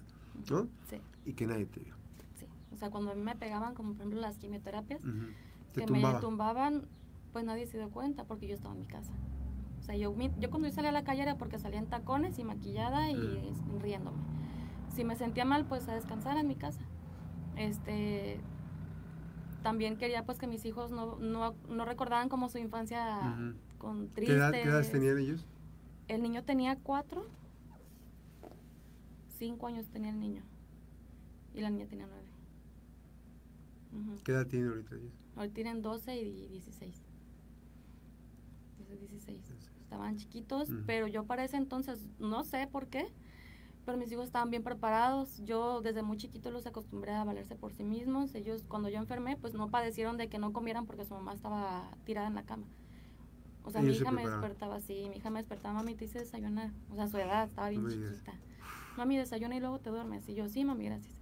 ¿no? 0.49 0.67
Sí, 0.89 0.97
Y 1.25 1.33
que 1.33 1.47
nadie 1.47 1.65
te 1.65 1.79
vio. 1.79 1.95
sí. 2.39 2.45
O 2.71 2.77
sea, 2.77 2.89
cuando 2.91 3.11
a 3.11 3.15
mí 3.15 3.21
me 3.21 3.35
pegaban, 3.35 3.73
como 3.73 3.93
por 3.93 4.01
ejemplo 4.01 4.21
las 4.21 4.37
quimioterapias, 4.37 4.99
que 5.73 5.85
tumbaba. 5.85 6.15
me 6.15 6.21
tumbaban, 6.21 6.83
pues 7.31 7.43
nadie 7.45 7.65
se 7.67 7.77
dio 7.77 7.89
cuenta 7.89 8.25
porque 8.25 8.47
yo 8.47 8.53
estaba 8.55 8.73
en 8.75 8.81
mi 8.81 8.85
casa. 8.87 9.11
O 9.83 9.85
sea, 9.85 9.97
yo, 9.97 10.15
yo 10.39 10.49
cuando 10.49 10.69
yo 10.69 10.73
salía 10.73 10.91
a 10.91 10.93
la 10.93 11.03
calle 11.03 11.23
era 11.23 11.37
porque 11.37 11.59
salía 11.59 11.77
en 11.77 11.87
tacones 11.87 12.39
y 12.39 12.45
maquillada 12.45 13.11
y 13.11 13.17
Mm. 13.17 13.79
riéndome. 13.81 14.17
Si 14.95 15.03
me 15.03 15.17
sentía 15.17 15.43
mal, 15.43 15.65
pues 15.65 15.89
a 15.89 15.93
descansar 15.93 16.37
en 16.37 16.47
mi 16.47 16.55
casa. 16.55 16.79
Este, 17.57 18.39
también 19.61 19.97
quería 19.97 20.23
pues 20.25 20.37
que 20.39 20.47
mis 20.47 20.63
hijos 20.63 20.91
no, 20.91 21.17
no, 21.19 21.53
no 21.67 21.83
recordaran 21.83 22.29
como 22.29 22.47
su 22.47 22.59
infancia 22.59 23.35
con 23.77 24.07
¿Qué, 24.15 24.31
edad, 24.31 24.51
qué 24.53 24.63
edades 24.63 24.89
tenían 24.89 25.17
ellos? 25.17 25.45
El 26.07 26.21
niño 26.23 26.43
tenía 26.45 26.77
cuatro, 26.77 27.27
cinco 29.37 29.67
años 29.67 29.87
tenía 29.89 30.11
el 30.11 30.19
niño 30.21 30.43
y 31.53 31.59
la 31.59 31.69
niña 31.69 31.87
tenía 31.87 32.07
nueve. 32.07 32.23
¿Qué 34.23 34.31
edad 34.31 34.47
tienen 34.47 34.69
ahorita 34.69 34.95
ellos? 34.95 35.11
Ahorita 35.35 35.53
tienen 35.55 35.81
12 35.81 36.15
y 36.15 36.47
16. 36.47 37.01
12 38.79 38.93
y 38.95 38.97
16. 39.07 39.52
Estaban 39.93 40.17
chiquitos, 40.17 40.69
pero 40.87 41.05
yo 41.05 41.25
para 41.25 41.43
ese 41.43 41.55
entonces, 41.55 41.99
no 42.17 42.43
sé 42.43 42.65
por 42.65 42.87
qué, 42.87 43.13
pero 43.85 43.95
mis 43.95 44.11
hijos 44.11 44.25
estaban 44.25 44.49
bien 44.49 44.63
preparados. 44.63 45.37
Yo 45.45 45.81
desde 45.81 46.01
muy 46.01 46.17
chiquitos 46.17 46.51
los 46.51 46.65
acostumbré 46.65 47.11
a 47.11 47.23
valerse 47.23 47.55
por 47.55 47.73
sí 47.73 47.83
mismos. 47.83 48.33
Ellos, 48.33 48.63
cuando 48.67 48.89
yo 48.89 48.97
enfermé, 48.97 49.37
pues 49.37 49.53
no 49.53 49.69
padecieron 49.69 50.17
de 50.17 50.29
que 50.29 50.39
no 50.39 50.51
comieran 50.51 50.87
porque 50.87 51.05
su 51.05 51.13
mamá 51.13 51.35
estaba 51.35 51.91
tirada 52.05 52.27
en 52.27 52.33
la 52.33 52.41
cama. 52.41 52.65
O 53.65 53.69
sea, 53.69 53.83
mi 53.83 53.93
se 53.93 54.01
hija 54.01 54.11
me 54.11 54.25
despertaba 54.25 54.77
así, 54.77 55.07
mi 55.11 55.17
hija 55.17 55.29
me 55.29 55.41
despertaba, 55.41 55.75
mami, 55.75 55.93
te 55.93 56.05
hice 56.05 56.17
desayunar. 56.17 56.71
O 56.89 56.95
sea, 56.95 57.07
su 57.07 57.19
edad 57.19 57.47
estaba 57.47 57.69
bien 57.69 57.83
No 57.83 57.89
chiquita. 57.91 58.33
Mami, 58.97 59.17
desayuna 59.17 59.55
y 59.55 59.59
luego 59.59 59.77
te 59.77 59.91
duermes. 59.91 60.27
Y 60.27 60.33
yo, 60.33 60.49
sí, 60.49 60.65
mami, 60.65 60.85
gracias. 60.85 61.21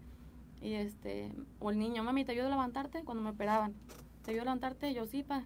Y 0.62 0.76
este, 0.76 1.36
o 1.60 1.72
el 1.72 1.78
niño, 1.78 2.06
mami, 2.06 2.24
¿te 2.24 2.32
ayudo 2.32 2.48
a 2.48 2.52
levantarte? 2.52 3.04
Cuando 3.04 3.22
me 3.22 3.32
operaban. 3.32 3.74
¿Te 4.24 4.32
ayudo 4.32 4.44
a 4.44 4.46
levantarte? 4.46 4.94
Yo, 4.94 5.06
sí, 5.08 5.24
pa. 5.24 5.44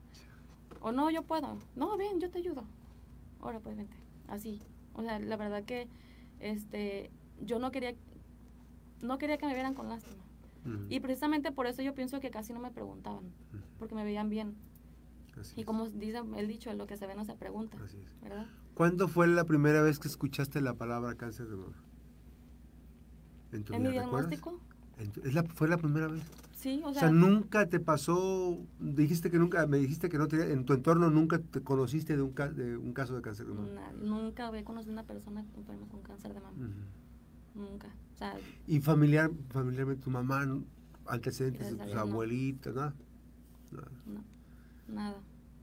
O 0.79 0.91
no, 0.91 1.09
yo 1.09 1.23
puedo. 1.23 1.57
No, 1.75 1.97
ven, 1.97 2.19
yo 2.19 2.29
te 2.29 2.37
ayudo. 2.37 2.65
Ahora 3.45 3.59
pues 3.59 3.77
vente. 3.77 3.95
Así. 4.27 4.59
O 4.93 5.01
sea, 5.03 5.19
la 5.19 5.37
verdad 5.37 5.63
que 5.63 5.87
este 6.39 7.11
yo 7.41 7.59
no 7.59 7.71
quería 7.71 7.93
no 9.01 9.17
quería 9.17 9.37
que 9.37 9.45
me 9.45 9.53
vieran 9.53 9.73
con 9.75 9.87
lástima. 9.89 10.23
Y 10.89 10.99
precisamente 10.99 11.51
por 11.51 11.67
eso 11.67 11.83
yo 11.83 11.93
pienso 11.93 12.19
que 12.19 12.31
casi 12.31 12.51
no 12.51 12.59
me 12.59 12.71
preguntaban, 12.71 13.25
porque 13.77 13.93
me 13.93 14.03
veían 14.03 14.29
bien. 14.31 14.55
Así 15.39 15.53
Y 15.57 15.59
es. 15.61 15.65
como 15.67 15.87
dice 15.87 16.21
el 16.37 16.47
dicho, 16.47 16.73
lo 16.73 16.87
que 16.87 16.97
se 16.97 17.05
ve 17.05 17.13
no 17.13 17.23
se 17.23 17.35
pregunta, 17.35 17.77
Así 17.83 17.97
es. 17.97 18.21
¿verdad? 18.21 18.47
¿Cuándo 18.73 19.07
fue 19.07 19.27
la 19.27 19.43
primera 19.43 19.83
vez 19.83 19.99
que 19.99 20.07
escuchaste 20.07 20.61
la 20.61 20.73
palabra 20.73 21.13
cáncer 21.15 21.47
de 21.49 21.55
mama? 21.57 21.75
¿En 23.51 23.63
tu 23.63 23.73
En 23.73 23.81
vida, 23.83 23.91
diagnóstico, 23.91 24.59
En 24.97 25.11
tu- 25.11 25.21
es 25.21 25.35
la, 25.35 25.43
¿Fue 25.43 25.67
la 25.67 25.77
primera 25.77 26.07
vez? 26.07 26.23
Sí, 26.55 26.81
o 26.83 26.89
O 26.89 26.93
sea, 26.93 27.09
nunca 27.11 27.67
te 27.67 27.79
pasó, 27.79 28.57
dijiste 28.79 29.29
que 29.29 29.37
nunca, 29.37 29.67
me 29.67 29.77
dijiste 29.77 30.09
que 30.09 30.17
no 30.17 30.27
tenía, 30.27 30.47
en 30.47 30.65
tu 30.65 30.73
entorno 30.73 31.09
nunca 31.11 31.37
te 31.39 31.61
conociste 31.61 32.15
de 32.15 32.23
un, 32.23 32.31
ca- 32.31 32.49
de 32.51 32.75
un 32.77 32.93
caso 32.93 33.15
de 33.15 33.21
cáncer 33.21 33.45
de 33.45 33.53
mama. 33.53 33.69
nunca 34.01 34.47
había 34.47 34.63
conocido 34.63 34.91
a 34.93 34.95
una 34.95 35.03
persona 35.03 35.45
enferma 35.55 35.87
con 35.87 36.01
cáncer 36.01 36.33
de 36.33 36.39
mama. 36.39 36.57
Nunca. 37.53 37.87
O 38.13 38.17
sea, 38.17 38.35
Y 38.67 38.79
familiar, 38.79 39.29
familiarmente 39.49 40.03
tu 40.03 40.09
mamá, 40.09 40.45
antecedentes 41.07 41.69
de 41.77 41.83
tus 41.85 41.93
no. 41.93 41.99
abuelitas, 42.01 42.73
nada. 42.75 42.93
Nada. 43.71 43.87
no, 44.07 44.23
nada. 44.93 45.17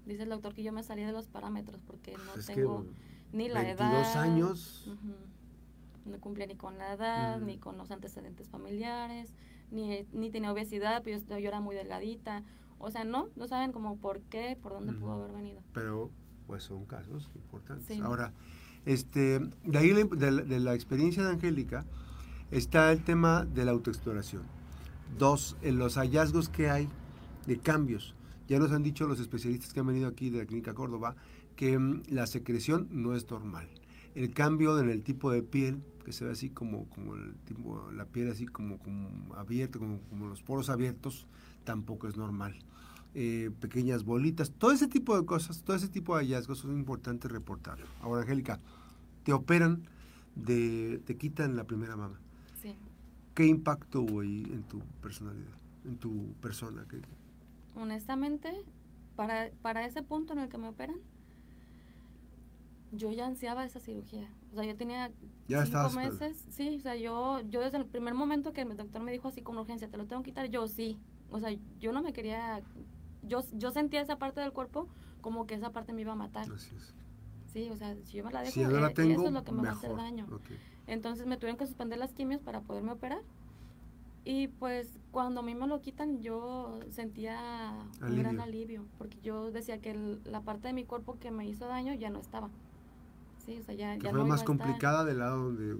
Dice 0.07 0.23
el 0.25 0.29
doctor 0.31 0.53
que 0.55 0.63
yo 0.63 0.73
me 0.73 0.83
salí 0.83 1.03
de 1.03 1.13
los 1.13 1.29
parámetros 1.29 1.81
porque 1.87 2.13
no 2.17 2.35
es 2.41 2.47
que 2.47 2.55
tengo 2.55 2.87
ni 3.33 3.49
la 3.49 3.63
22 3.63 3.91
edad. 3.93 4.17
años. 4.23 4.91
No 6.05 6.19
cumplía 6.19 6.47
ni 6.47 6.57
con 6.57 6.77
la 6.79 6.95
edad, 6.95 7.41
ni 7.41 7.59
con 7.59 7.79
los 7.79 7.91
antecedentes 7.93 8.49
familiares, 8.49 9.33
ni, 9.73 10.07
ni 10.13 10.31
tenía 10.31 10.53
obesidad, 10.53 11.03
pero 11.05 11.19
yo, 11.19 11.39
yo 11.39 11.49
era 11.49 11.61
muy 11.61 11.75
delgadita. 11.75 12.45
O 12.79 12.91
sea, 12.91 13.05
no, 13.05 13.29
no 13.37 13.47
saben 13.49 13.73
como 13.73 13.97
por 13.97 14.21
qué, 14.23 14.57
por 14.63 14.73
dónde 14.73 14.93
pudo 14.93 15.13
haber 15.13 15.33
venido. 15.33 15.61
pero 15.73 16.11
pues 16.47 16.65
son 16.65 16.85
casos 16.85 17.31
importantes. 17.37 17.87
Sí. 17.87 18.01
Ahora, 18.03 18.33
este, 18.85 19.39
de 19.65 19.79
ahí 19.79 19.93
la- 19.93 20.05
de, 20.05 20.31
la- 20.31 20.43
de 20.43 20.61
la 20.61 20.75
experiencia 20.75 21.23
de 21.25 21.31
Angélica 21.31 21.85
está 22.51 22.91
el 22.93 23.03
tema 23.05 23.45
de 23.45 23.65
la 23.65 23.71
autoexploración. 23.71 24.43
Dos, 25.19 25.57
en 25.63 25.79
los 25.79 25.97
hallazgos 25.97 26.49
que 26.49 26.69
hay 26.71 26.89
de 27.47 27.59
cambios. 27.59 28.15
Ya 28.49 28.59
nos 28.59 28.73
han 28.73 28.83
dicho 28.83 29.07
los 29.07 29.21
especialistas 29.21 29.73
que 29.73 29.81
han 29.81 29.87
venido 29.87 30.09
aquí 30.09 30.31
de 30.31 30.39
la 30.39 30.47
Clínica 30.47 30.75
Córdoba 30.75 31.15
que 31.57 31.79
mm, 31.79 32.03
la 32.09 32.27
secreción 32.27 32.89
no 32.91 33.15
es 33.15 33.31
normal. 33.31 33.69
El 34.15 34.33
cambio 34.35 34.79
en 34.79 34.91
el 34.91 35.03
tipo 35.03 35.31
de 35.31 35.43
piel, 35.43 35.83
que 36.05 36.13
se 36.13 36.25
ve 36.25 36.33
así 36.33 36.51
como, 36.51 36.87
como 36.91 37.15
el 37.15 37.35
tipo, 37.45 37.91
la 37.93 38.05
piel 38.05 38.31
así 38.31 38.47
como, 38.47 38.79
como 38.79 39.35
abierta, 39.35 39.79
como, 39.79 40.01
como 40.11 40.27
los 40.29 40.43
poros 40.43 40.69
abiertos, 40.69 41.27
tampoco 41.65 42.09
es 42.09 42.17
normal. 42.17 42.55
Eh, 43.15 43.51
pequeñas 43.61 44.05
bolitas, 44.05 44.51
todo 44.53 44.73
ese 44.73 44.89
tipo 44.89 45.19
de 45.19 45.27
cosas, 45.27 45.63
todo 45.63 45.77
ese 45.77 45.89
tipo 45.89 46.17
de 46.17 46.25
hallazgos 46.25 46.59
son 46.59 46.73
importantes 46.73 47.31
reportarlo. 47.31 47.87
Ahora, 48.01 48.23
Angélica, 48.23 48.59
te 49.25 49.33
operan, 49.33 49.83
de, 50.35 51.01
te 51.05 51.17
quitan 51.17 51.57
la 51.57 51.65
primera 51.65 51.95
mama. 51.97 52.19
Sí. 52.61 52.75
¿Qué 53.35 53.47
impacto 53.47 54.01
hubo 54.03 54.21
ahí 54.21 54.45
en 54.51 54.63
tu 54.65 54.81
personalidad, 55.03 55.53
en 55.85 55.97
tu 55.99 56.33
persona? 56.41 56.85
¿Qué- 56.89 57.01
honestamente, 57.75 58.51
para, 59.17 59.51
para 59.63 59.85
ese 59.87 60.03
punto 60.03 60.33
en 60.33 60.41
el 60.41 60.49
que 60.49 60.59
me 60.59 60.69
operan, 60.69 60.97
yo 62.93 63.11
ya 63.11 63.27
ansiaba 63.27 63.65
esa 63.65 63.81
cirugía. 63.81 64.29
O 64.53 64.55
sea, 64.57 64.65
yo 64.65 64.77
tenía 64.77 65.11
Ya 65.49 65.65
cinco 65.65 65.91
meses, 65.91 66.45
sí, 66.51 66.77
o 66.77 66.81
sea, 66.81 66.95
yo, 66.97 67.41
yo 67.49 67.61
desde 67.61 67.79
el 67.79 67.87
primer 67.87 68.15
momento 68.15 68.53
que 68.53 68.61
el 68.63 68.77
doctor 68.77 69.03
me 69.03 69.13
dijo 69.13 69.29
así 69.29 69.41
con 69.43 69.57
urgencia, 69.59 69.89
te 69.89 69.97
lo 69.97 70.07
tengo 70.07 70.23
que 70.23 70.31
quitar, 70.31 70.49
yo 70.49 70.69
sí. 70.69 70.99
O 71.31 71.41
sea, 71.41 71.51
yo 71.81 71.93
no 71.93 72.03
me 72.03 72.13
quería, 72.13 72.63
yo, 73.23 73.43
yo 73.55 73.71
sentía 73.71 74.03
esa 74.03 74.17
parte 74.19 74.41
del 74.41 74.53
cuerpo 74.53 74.89
como 75.23 75.47
que 75.47 75.55
esa 75.55 75.71
parte 75.71 75.93
me 75.93 76.03
iba 76.03 76.13
a 76.13 76.17
matar. 76.17 76.51
Así 76.53 76.75
es. 76.77 76.95
Sí, 77.53 77.69
o 77.71 77.77
sea, 77.77 77.95
si 78.05 78.19
yo 78.19 78.25
me 78.25 78.33
la 78.33 78.41
dejo, 78.43 78.53
Si 78.53 78.61
la 78.65 78.89
eh, 78.89 78.95
tengo, 78.95 79.13
eso 79.13 79.27
es 79.27 79.33
lo 79.33 79.45
que 79.45 79.53
me 79.53 79.63
va 79.63 79.71
a 79.71 79.73
hacer 79.73 79.95
daño. 79.95 80.27
Entonces 80.87 81.27
me 81.27 81.37
tuvieron 81.37 81.57
que 81.59 81.67
suspender 81.67 81.99
las 81.99 82.13
quimios 82.13 82.41
para 82.41 82.61
poderme 82.61 82.93
operar. 82.93 83.23
Y 84.25 84.49
pues 84.49 84.99
cuando 85.11 85.41
a 85.41 85.43
mí 85.43 85.55
me 85.55 85.67
lo 85.67 85.81
quitan 85.81 86.23
yo 86.23 86.79
sentía 86.91 87.75
un 88.01 88.17
gran 88.19 88.41
Alivio. 88.41 88.43
alivio, 88.43 88.85
porque 88.97 89.19
yo 89.21 89.51
decía 89.51 89.81
que 89.81 89.91
el- 89.91 90.21
la 90.25 90.43
parte 90.43 90.69
de 90.69 90.75
mi 90.75 90.85
cuerpo 90.85 91.19
que 91.19 91.31
me 91.33 91.47
hizo 91.49 91.67
daño 91.67 91.93
ya 91.95 92.09
no 92.09 92.21
estaba. 92.21 92.49
Sí, 93.45 93.59
o 93.61 93.65
sea, 93.65 93.75
ya, 93.75 93.97
Que 93.97 94.05
ya 94.05 94.11
fue 94.11 94.19
no 94.21 94.27
más 94.27 94.43
complicada 94.45 95.05
del 95.05 95.19
lado 95.19 95.45
donde 95.45 95.77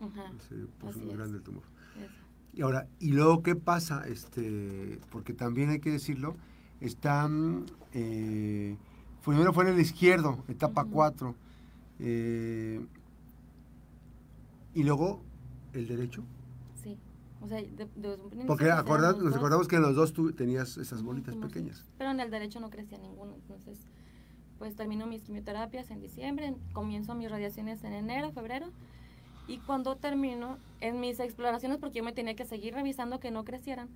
Ajá, 0.00 0.32
se 0.48 0.54
puso 0.80 0.98
muy 0.98 1.14
grande 1.14 1.38
el 1.38 1.42
tumor. 1.42 1.62
eso. 1.96 2.12
Y 2.54 2.62
ahora, 2.62 2.86
¿y 2.98 3.12
luego 3.12 3.42
qué 3.42 3.54
pasa? 3.54 4.02
Este, 4.08 4.98
porque 5.10 5.32
también 5.32 5.70
hay 5.70 5.78
que 5.80 5.90
decirlo, 5.92 6.34
está, 6.80 7.28
mm, 7.28 7.66
eh, 7.92 8.76
primero 9.24 9.52
fue 9.52 9.64
en 9.68 9.74
el 9.74 9.80
izquierdo, 9.80 10.42
etapa 10.48 10.82
Ujú. 10.82 10.90
4, 10.92 11.34
y 14.74 14.82
luego 14.84 15.22
el 15.72 15.86
derecho. 15.88 16.22
Sí, 16.82 16.96
o 17.40 17.48
sea, 17.48 17.58
de, 17.58 17.68
de- 17.70 17.88
desde 17.96 18.14
un 18.22 18.30
principio 18.30 18.46
Porque 18.46 18.64
eran 18.64 18.78
acorda- 18.78 19.12
los 19.12 19.22
nos 19.22 19.36
acordamos 19.36 19.68
que 19.68 19.76
en 19.76 19.82
los 19.82 19.94
dos 19.94 20.12
tú 20.12 20.32
tenías 20.32 20.76
esas 20.78 21.02
bolitas 21.02 21.36
pequeñas. 21.36 21.84
Pero 21.98 22.10
en 22.10 22.20
el 22.20 22.30
derecho 22.30 22.60
no 22.60 22.70
crecía 22.70 22.98
ninguno, 22.98 23.34
entonces 23.34 23.78
pues 24.58 24.74
termino 24.76 25.06
mis 25.06 25.22
quimioterapias 25.22 25.90
en 25.90 26.00
diciembre, 26.00 26.54
comienzo 26.72 27.14
mis 27.14 27.30
radiaciones 27.30 27.82
en 27.84 27.92
enero, 27.92 28.32
febrero, 28.32 28.66
y 29.46 29.58
cuando 29.58 29.96
termino, 29.96 30.58
en 30.80 31.00
mis 31.00 31.20
exploraciones, 31.20 31.78
porque 31.78 31.98
yo 31.98 32.04
me 32.04 32.12
tenía 32.12 32.34
que 32.36 32.44
seguir 32.44 32.74
revisando 32.74 33.18
que 33.20 33.30
no 33.30 33.44
crecieran, 33.44 33.88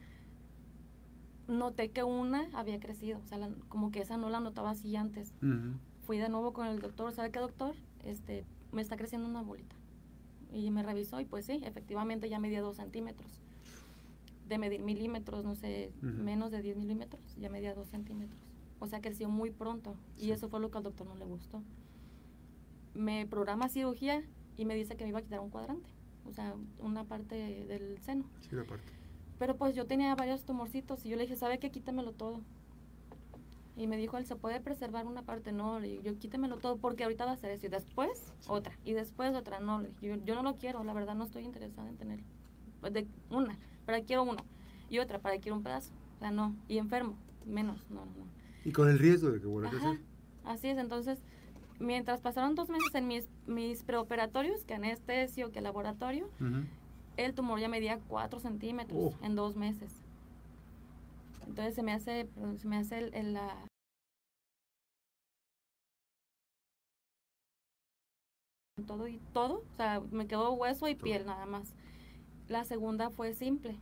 noté 1.48 1.90
que 1.90 2.02
una 2.04 2.48
había 2.54 2.78
crecido, 2.80 3.18
o 3.24 3.26
sea, 3.26 3.38
la- 3.38 3.50
como 3.68 3.90
que 3.90 4.00
esa 4.00 4.16
no 4.16 4.30
la 4.30 4.40
notaba 4.40 4.70
así 4.70 4.94
antes. 4.96 5.32
Ujú. 5.42 5.76
Fui 6.06 6.18
de 6.18 6.28
nuevo 6.28 6.52
con 6.52 6.66
el 6.66 6.80
doctor, 6.80 7.12
¿sabe 7.12 7.30
qué 7.30 7.40
doctor? 7.40 7.74
Este, 8.04 8.44
me 8.72 8.80
está 8.82 8.96
creciendo 8.96 9.28
una 9.28 9.42
bolita. 9.42 9.74
Y 10.52 10.70
me 10.70 10.82
revisó 10.82 11.20
y 11.20 11.24
pues 11.24 11.46
sí, 11.46 11.60
efectivamente 11.64 12.28
ya 12.28 12.38
medía 12.38 12.60
dos 12.62 12.76
centímetros. 12.76 13.40
De 14.48 14.58
medir 14.58 14.82
milímetros, 14.82 15.44
no 15.44 15.54
sé, 15.54 15.90
Ujú. 15.98 16.06
menos 16.22 16.50
de 16.50 16.62
10 16.62 16.76
milímetros, 16.76 17.22
ya 17.38 17.48
medía 17.50 17.74
dos 17.74 17.88
centímetros. 17.88 18.40
O 18.82 18.88
sea, 18.88 19.00
creció 19.00 19.28
muy 19.28 19.52
pronto. 19.52 19.94
Sí. 20.16 20.26
Y 20.26 20.32
eso 20.32 20.48
fue 20.48 20.58
lo 20.58 20.72
que 20.72 20.76
al 20.76 20.82
doctor 20.82 21.06
no 21.06 21.14
le 21.14 21.24
gustó. 21.24 21.62
Me 22.94 23.26
programa 23.26 23.68
cirugía 23.68 24.24
y 24.56 24.64
me 24.64 24.74
dice 24.74 24.96
que 24.96 25.04
me 25.04 25.10
iba 25.10 25.20
a 25.20 25.22
quitar 25.22 25.38
un 25.38 25.50
cuadrante. 25.50 25.88
O 26.26 26.32
sea, 26.32 26.56
una 26.80 27.04
parte 27.04 27.36
del 27.36 28.00
seno. 28.00 28.24
Sí, 28.40 28.56
una 28.56 28.64
parte. 28.64 28.92
Pero 29.38 29.56
pues 29.56 29.76
yo 29.76 29.86
tenía 29.86 30.12
varios 30.16 30.44
tumorcitos 30.44 31.06
y 31.06 31.10
yo 31.10 31.16
le 31.16 31.22
dije, 31.22 31.36
¿sabe 31.36 31.60
qué? 31.60 31.70
Quítemelo 31.70 32.10
todo. 32.10 32.40
Y 33.76 33.86
me 33.86 33.96
dijo 33.96 34.18
él, 34.18 34.26
¿se 34.26 34.34
puede 34.34 34.60
preservar 34.60 35.06
una 35.06 35.22
parte? 35.22 35.52
No, 35.52 35.78
le 35.78 35.86
digo, 35.86 36.02
yo 36.02 36.18
quítemelo 36.18 36.56
todo 36.58 36.76
porque 36.78 37.04
ahorita 37.04 37.24
va 37.24 37.30
a 37.30 37.34
hacer 37.34 37.52
eso. 37.52 37.66
Y 37.66 37.68
después 37.68 38.34
otra. 38.48 38.76
Y 38.84 38.94
después 38.94 39.32
otra. 39.36 39.60
No, 39.60 39.80
le 39.80 39.90
dije, 39.90 40.08
yo, 40.08 40.16
yo 40.24 40.34
no 40.34 40.42
lo 40.42 40.56
quiero, 40.56 40.82
la 40.82 40.92
verdad 40.92 41.14
no 41.14 41.22
estoy 41.22 41.44
interesada 41.44 41.88
en 41.88 41.98
tenerlo. 41.98 42.26
Pues 42.80 42.92
de 42.92 43.06
una, 43.30 43.56
pero 43.86 44.04
quiero 44.04 44.24
uno. 44.24 44.44
Y 44.90 44.98
otra, 44.98 45.20
para 45.20 45.38
quiero 45.38 45.56
un 45.56 45.62
pedazo. 45.62 45.92
O 46.16 46.18
sea, 46.18 46.32
no. 46.32 46.56
Y 46.66 46.78
enfermo, 46.78 47.16
menos. 47.46 47.88
No, 47.88 48.04
no, 48.04 48.10
no. 48.10 48.41
Y 48.64 48.72
con 48.72 48.88
el 48.88 48.98
riesgo 48.98 49.30
de 49.30 49.40
que 49.40 49.46
vuelva 49.46 49.68
a 49.68 49.72
crecer. 49.72 49.98
así 50.44 50.68
es. 50.68 50.78
Entonces, 50.78 51.18
mientras 51.80 52.20
pasaron 52.20 52.54
dos 52.54 52.68
meses 52.68 52.94
en 52.94 53.06
mis, 53.08 53.28
mis 53.46 53.82
preoperatorios, 53.82 54.64
que 54.64 54.74
anestesio, 54.74 55.50
que 55.52 55.60
laboratorio, 55.60 56.28
el 57.16 57.34
tumor 57.34 57.58
ya 57.60 57.68
medía 57.68 57.98
4 58.08 58.38
centímetros 58.40 58.98
Oh. 58.98 59.24
en 59.24 59.34
dos 59.34 59.56
meses. 59.56 59.92
Entonces 61.46 61.74
se 61.74 61.82
me 61.82 61.92
hace, 61.92 62.28
se 62.58 62.68
me 62.68 62.76
hace 62.76 62.98
el, 62.98 63.14
el- 63.14 63.32
la... 63.34 63.66
Todo 68.86 69.06
y 69.06 69.18
todo, 69.32 69.62
o 69.72 69.76
sea, 69.76 70.00
me 70.10 70.26
quedó 70.26 70.52
hueso 70.54 70.88
y 70.88 70.94
piel 70.94 71.26
nada 71.26 71.46
más. 71.46 71.74
La 72.48 72.64
segunda 72.64 73.10
fue 73.10 73.34
simple, 73.34 73.76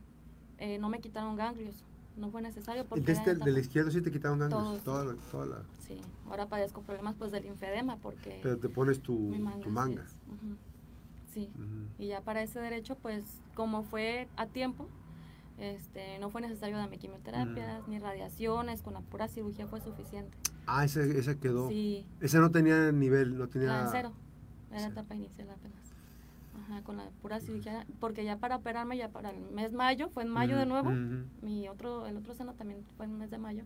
eh, 0.57 0.77
no 0.79 0.89
me 0.89 0.99
quitaron 0.99 1.35
ganglios, 1.37 1.83
no 2.17 2.29
fue 2.29 2.41
necesario 2.41 2.85
porque 2.85 3.03
De 3.05 3.13
este- 3.13 3.35
del 3.35 3.57
izquierdo 3.57 3.91
sí 3.91 4.01
te 4.01 4.11
quitaron 4.11 4.39
ganglios. 4.39 4.83
Toda 4.83 5.05
la, 5.05 5.15
toda 5.31 5.45
la- 5.45 5.63
Sí, 5.79 5.99
ahora 6.27 6.47
padezco 6.47 6.81
problemas 6.81 7.15
pues 7.17 7.31
del 7.31 7.43
linfedema 7.43 7.97
porque 7.97 8.39
pero 8.43 8.57
te 8.57 8.69
pones 8.69 8.99
tu, 9.01 9.17
manga. 9.17 9.59
tu 9.63 9.69
manga. 9.69 10.05
Sí. 11.33 11.49
Y 11.97 12.07
ya 12.07 12.21
para 12.21 12.41
ese 12.43 12.59
derecho, 12.59 12.95
pues 13.01 13.23
como 13.55 13.83
fue 13.83 14.27
a 14.35 14.47
tiempo, 14.47 14.87
este, 15.57 16.19
no 16.19 16.29
fue 16.29 16.41
necesario 16.41 16.75
darme 16.77 16.97
quimioterapias 16.97 17.87
ni 17.87 17.99
radiaciones, 17.99 18.81
con 18.81 18.93
la 18.95 19.01
pura 19.01 19.27
cirugía 19.27 19.67
fue 19.67 19.79
suficiente. 19.79 20.35
Ah, 20.65 20.83
ese, 20.85 21.17
ese 21.17 21.37
quedó. 21.39 21.69
Sí, 21.69 22.05
Ese 22.19 22.39
no 22.39 22.51
tenía 22.51 22.91
nivel, 22.91 23.37
no 23.37 23.47
tenía... 23.47 23.67
la 23.69 23.81
en 23.83 23.89
cero, 23.91 24.11
era 24.71 24.79
cero. 24.79 24.91
etapa 24.91 25.15
inicial 25.15 25.49
apenas. 25.49 25.90
Ajá, 26.71 26.83
con 26.83 26.97
la 26.97 27.09
pura 27.21 27.39
cirugía, 27.39 27.85
porque 27.99 28.23
ya 28.23 28.37
para 28.37 28.55
operarme, 28.57 28.95
ya 28.97 29.09
para 29.09 29.29
el 29.31 29.41
mes 29.51 29.73
mayo, 29.73 30.09
fue 30.09 30.23
en 30.23 30.29
mayo 30.29 30.57
de 30.57 30.65
nuevo, 30.65 30.89
mi 31.41 31.67
otro, 31.67 32.07
el 32.07 32.15
otro 32.17 32.33
seno 32.33 32.53
también 32.53 32.85
fue 32.95 33.05
en 33.05 33.11
el 33.11 33.17
mes 33.17 33.29
de 33.29 33.37
mayo, 33.37 33.63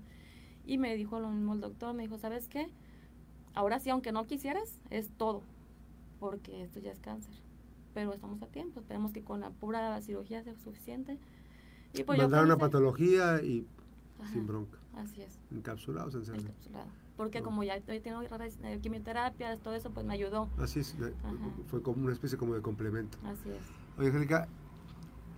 y 0.66 0.78
me 0.80 0.96
dijo 0.96 1.20
lo 1.20 1.30
mismo 1.30 1.54
el 1.54 1.62
doctor, 1.62 1.94
me 1.94 2.04
dijo, 2.04 2.18
¿sabes 2.18 2.48
qué? 2.48 2.68
Ahora 3.54 3.80
sí, 3.80 3.90
aunque 3.92 4.12
no 4.12 4.26
quisieras, 4.26 4.82
es 4.90 5.10
todo, 5.18 5.44
porque 6.20 6.64
esto 6.64 6.80
ya 6.80 6.92
es 6.92 7.00
cáncer. 7.00 7.34
Pero 7.94 8.12
estamos 8.14 8.42
a 8.42 8.48
tiempo, 8.48 8.80
esperemos 8.80 9.14
que 9.14 9.24
con 9.24 9.40
la 9.40 9.52
pura 9.52 10.02
cirugía 10.02 10.44
sea 10.44 10.56
suficiente. 10.56 11.18
Y 11.94 12.04
pues 12.04 12.18
yo 12.18 12.24
Mandaron 12.24 12.52
a 12.52 12.56
pensé- 12.56 12.60
patología 12.60 13.42
y 13.44 13.66
Ajá, 14.20 14.34
sin 14.34 14.48
bronca. 14.48 14.78
Así 14.96 15.22
es, 15.22 15.40
Encapsulados 15.52 16.16
en 16.16 16.22
encapsulado. 16.36 16.88
Porque 17.18 17.42
como 17.42 17.64
ya 17.64 17.78
eh, 17.78 18.80
quimioterapias, 18.82 19.60
todo 19.62 19.74
eso, 19.74 19.92
pues 19.92 20.06
me 20.06 20.14
ayudó. 20.14 20.50
Así 20.58 20.82
es, 20.82 20.96
Ajá. 21.24 21.34
fue 21.68 21.82
como 21.82 22.04
una 22.04 22.14
especie 22.14 22.38
como 22.38 22.54
de 22.56 22.62
complemento. 22.62 23.18
Así 23.24 23.50
es. 23.50 23.64
Oye, 23.98 24.08
Angélica, 24.10 24.48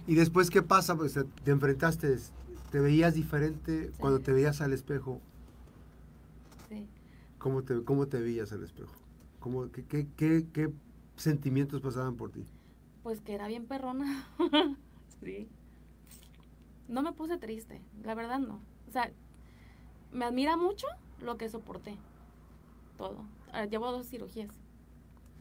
¿y 0.07 0.15
después 0.15 0.49
qué 0.49 0.63
pasa? 0.63 0.95
Pues 0.95 1.13
te, 1.13 1.23
te 1.23 1.51
enfrentaste, 1.51 2.17
te 2.71 2.79
veías 2.79 3.13
diferente 3.13 3.91
Sí. 3.91 3.93
cuando 3.99 4.19
te 4.19 4.31
veías 4.33 4.59
al 4.61 4.73
espejo. 4.73 5.21
Sí. 6.67 6.87
¿Cómo 7.37 7.61
te, 7.63 7.83
cómo 7.83 8.07
te 8.07 8.19
veías 8.19 8.51
al 8.51 8.63
espejo? 8.63 8.93
¿Cómo, 9.39 9.71
qué, 9.71 9.85
qué, 9.85 10.07
qué, 10.17 10.47
qué 10.51 10.73
sentimientos 11.15 11.81
pasaban 11.81 12.15
por 12.15 12.31
ti? 12.31 12.43
Pues 13.03 13.21
que 13.21 13.35
era 13.35 13.47
bien 13.47 13.67
perrona. 13.67 14.27
sí. 15.23 15.47
No 16.87 17.03
me 17.03 17.13
puse 17.13 17.37
triste, 17.37 17.81
la 18.03 18.15
verdad 18.15 18.39
no. 18.39 18.61
O 18.87 18.91
sea, 18.91 19.11
me 20.11 20.25
admira 20.25 20.57
mucho 20.57 20.87
lo 21.21 21.37
que 21.37 21.49
soporté. 21.49 21.97
Todo. 22.97 23.25
Ah, 23.53 23.65
llevo 23.65 23.91
dos 23.91 24.07
cirugías. 24.07 24.51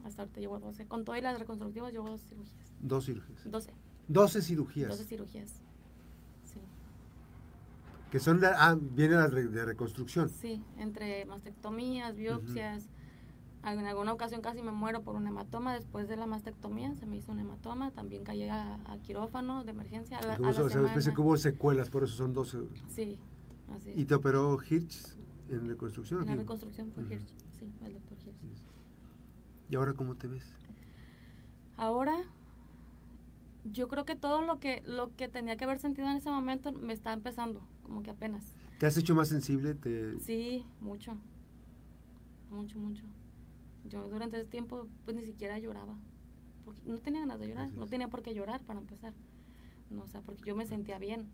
Hasta 0.03 0.21
ahorita 0.23 0.39
llevo 0.39 0.59
12. 0.59 0.85
Con 0.87 1.03
todas 1.05 1.21
las 1.21 1.39
reconstructivas 1.39 1.91
llevo 1.91 2.09
dos 2.09 2.21
cirugías. 2.21 2.55
Dos 2.79 3.05
cirugías. 3.05 3.51
12. 3.51 3.71
12 4.07 4.41
cirugías. 4.41 4.89
12 4.89 5.03
cirugías. 5.03 5.49
Sí. 6.43 6.59
Que 8.11 8.19
son, 8.19 8.39
de, 8.39 8.47
ah, 8.47 8.77
vienen 8.79 9.17
las 9.19 9.31
de 9.31 9.65
reconstrucción. 9.65 10.29
Sí, 10.29 10.63
entre 10.77 11.25
mastectomías, 11.25 12.15
biopsias. 12.15 12.87
En 13.65 13.85
alguna 13.85 14.13
ocasión 14.13 14.39
casi 14.41 14.61
me 14.61 14.71
muero 14.71 15.01
por 15.01 15.15
un 15.15 15.27
hematoma. 15.27 15.73
Después 15.73 16.07
de 16.07 16.15
la 16.15 16.25
mastectomía 16.25 16.95
se 16.95 17.05
me 17.05 17.17
hizo 17.17 17.33
un 17.33 17.39
hematoma. 17.39 17.91
También 17.91 18.23
caí 18.23 18.47
a, 18.47 18.75
a 18.85 18.97
quirófano 18.99 19.65
de 19.65 19.71
emergencia. 19.71 20.19
A 20.19 20.21
la, 20.21 20.27
a 20.27 20.29
la 20.29 20.35
Incluso, 20.51 20.63
o 20.65 20.69
sea, 20.69 20.81
especie 20.81 21.01
semana. 21.01 21.15
que 21.15 21.21
hubo 21.21 21.37
secuelas, 21.37 21.89
por 21.89 22.03
eso 22.03 22.15
son 22.15 22.33
12. 22.33 22.59
Sí, 22.87 23.17
así 23.75 23.91
¿Y 23.93 24.05
te 24.05 24.15
operó 24.15 24.57
Hirsch 24.63 25.17
en 25.49 25.67
reconstrucción? 25.67 26.21
En 26.21 26.27
la 26.27 26.35
reconstrucción 26.35 26.91
fue 26.91 27.03
Ujú. 27.03 27.13
Hirsch, 27.13 27.33
sí. 27.59 27.71
El 27.83 27.93
doctor 27.93 28.17
Gil. 28.17 28.33
¿Y 29.69 29.75
ahora 29.75 29.93
cómo 29.93 30.15
te 30.15 30.27
ves? 30.27 30.45
Ahora, 31.75 32.23
yo 33.65 33.87
creo 33.87 34.05
que 34.05 34.15
todo 34.15 34.41
lo 34.41 34.59
que, 34.59 34.81
lo 34.85 35.15
que 35.15 35.27
tenía 35.27 35.57
que 35.57 35.65
haber 35.65 35.79
sentido 35.79 36.09
en 36.09 36.17
ese 36.17 36.29
momento 36.29 36.71
me 36.71 36.93
está 36.93 37.13
empezando, 37.13 37.61
como 37.83 38.01
que 38.01 38.11
apenas. 38.11 38.55
¿Te 38.79 38.85
has 38.85 38.97
hecho 38.97 39.15
más 39.15 39.27
sensible? 39.29 39.73
¿Te... 39.75 40.19
Sí, 40.19 40.65
mucho. 40.79 41.17
Mucho, 42.49 42.79
mucho. 42.79 43.03
Yo 43.85 44.07
durante 44.09 44.37
ese 44.39 44.47
tiempo 44.49 44.87
pues 45.05 45.15
ni 45.15 45.23
siquiera 45.23 45.59
lloraba. 45.59 45.97
Porque 46.65 46.81
no 46.85 46.97
tenía 46.97 47.21
ganas 47.21 47.39
de 47.39 47.47
llorar, 47.47 47.71
no 47.73 47.87
tenía 47.87 48.07
por 48.07 48.21
qué 48.21 48.33
llorar 48.33 48.61
para 48.61 48.79
empezar. 48.79 49.13
No, 49.89 50.03
o 50.03 50.07
sea, 50.07 50.21
porque 50.21 50.43
yo 50.45 50.55
me 50.55 50.65
sentía 50.65 50.99
bien. 50.99 51.27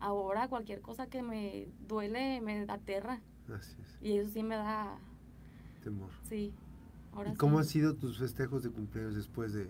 Ahora 0.00 0.48
cualquier 0.48 0.80
cosa 0.80 1.08
que 1.08 1.22
me 1.22 1.68
duele 1.88 2.40
me 2.40 2.64
aterra. 2.68 3.20
Así 3.52 3.76
es, 3.82 3.98
Y 4.02 4.12
eso 4.18 4.30
sí 4.30 4.42
me 4.42 4.56
da, 4.56 4.98
temor. 5.82 6.10
sí. 6.28 6.52
Ahora 7.12 7.32
¿Y 7.32 7.36
cómo 7.36 7.58
han 7.58 7.64
sido 7.64 7.94
tus 7.96 8.18
festejos 8.18 8.62
de 8.62 8.70
cumpleaños 8.70 9.14
después 9.16 9.52
de... 9.52 9.68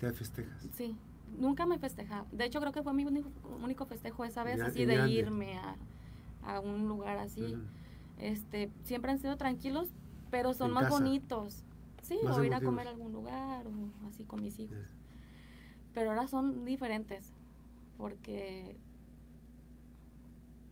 ¿Te 0.00 0.10
festejas? 0.12 0.66
Sí, 0.72 0.96
nunca 1.38 1.64
me 1.66 1.78
festejaba. 1.78 2.26
De 2.32 2.44
hecho, 2.44 2.60
creo 2.60 2.72
que 2.72 2.82
fue 2.82 2.92
mi 2.92 3.04
único, 3.04 3.30
único 3.62 3.86
festejo 3.86 4.24
esa 4.24 4.42
vez, 4.42 4.60
así 4.60 4.84
de 4.84 5.08
irme 5.08 5.58
a, 5.58 5.76
a 6.42 6.60
un 6.60 6.88
lugar 6.88 7.18
así. 7.18 7.54
Este 8.18 8.70
Siempre 8.84 9.12
han 9.12 9.18
sido 9.18 9.36
tranquilos, 9.36 9.88
pero 10.30 10.54
son 10.54 10.68
En 10.68 10.74
más 10.74 10.84
casa. 10.84 10.96
bonitos. 10.96 11.62
Sí, 12.02 12.18
Más 12.24 12.36
o 12.36 12.44
ir 12.44 12.52
a 12.54 12.60
comer 12.60 12.88
a 12.88 12.90
algún 12.90 13.12
lugar 13.12 13.66
o 13.68 14.08
así 14.08 14.24
con 14.24 14.42
mis 14.42 14.58
hijos. 14.58 14.76
Pero 15.94 16.10
ahora 16.10 16.26
son 16.26 16.64
diferentes, 16.64 17.32
porque 18.02 18.76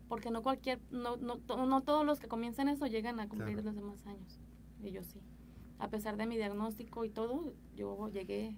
porque 0.09 0.33
no 0.33 0.43
cualquier, 0.43 0.81
no, 0.91 1.17
no, 1.17 1.37
no 1.67 1.83
todos 1.83 2.05
los 2.05 2.19
que 2.19 2.27
comienzan 2.27 2.69
eso 2.69 2.89
llegan 2.89 3.21
a 3.21 3.29
cumplir 3.29 3.53
Claro. 3.55 3.67
los 3.69 3.77
demás 3.77 4.05
años. 4.09 4.41
Y 4.83 4.91
yo 4.91 5.05
sí. 5.05 5.21
A 5.79 5.89
pesar 5.89 6.17
de 6.17 6.27
mi 6.27 6.37
diagnóstico 6.37 7.05
y 7.05 7.11
todo, 7.11 7.55
yo 7.77 8.09
llegué 8.09 8.57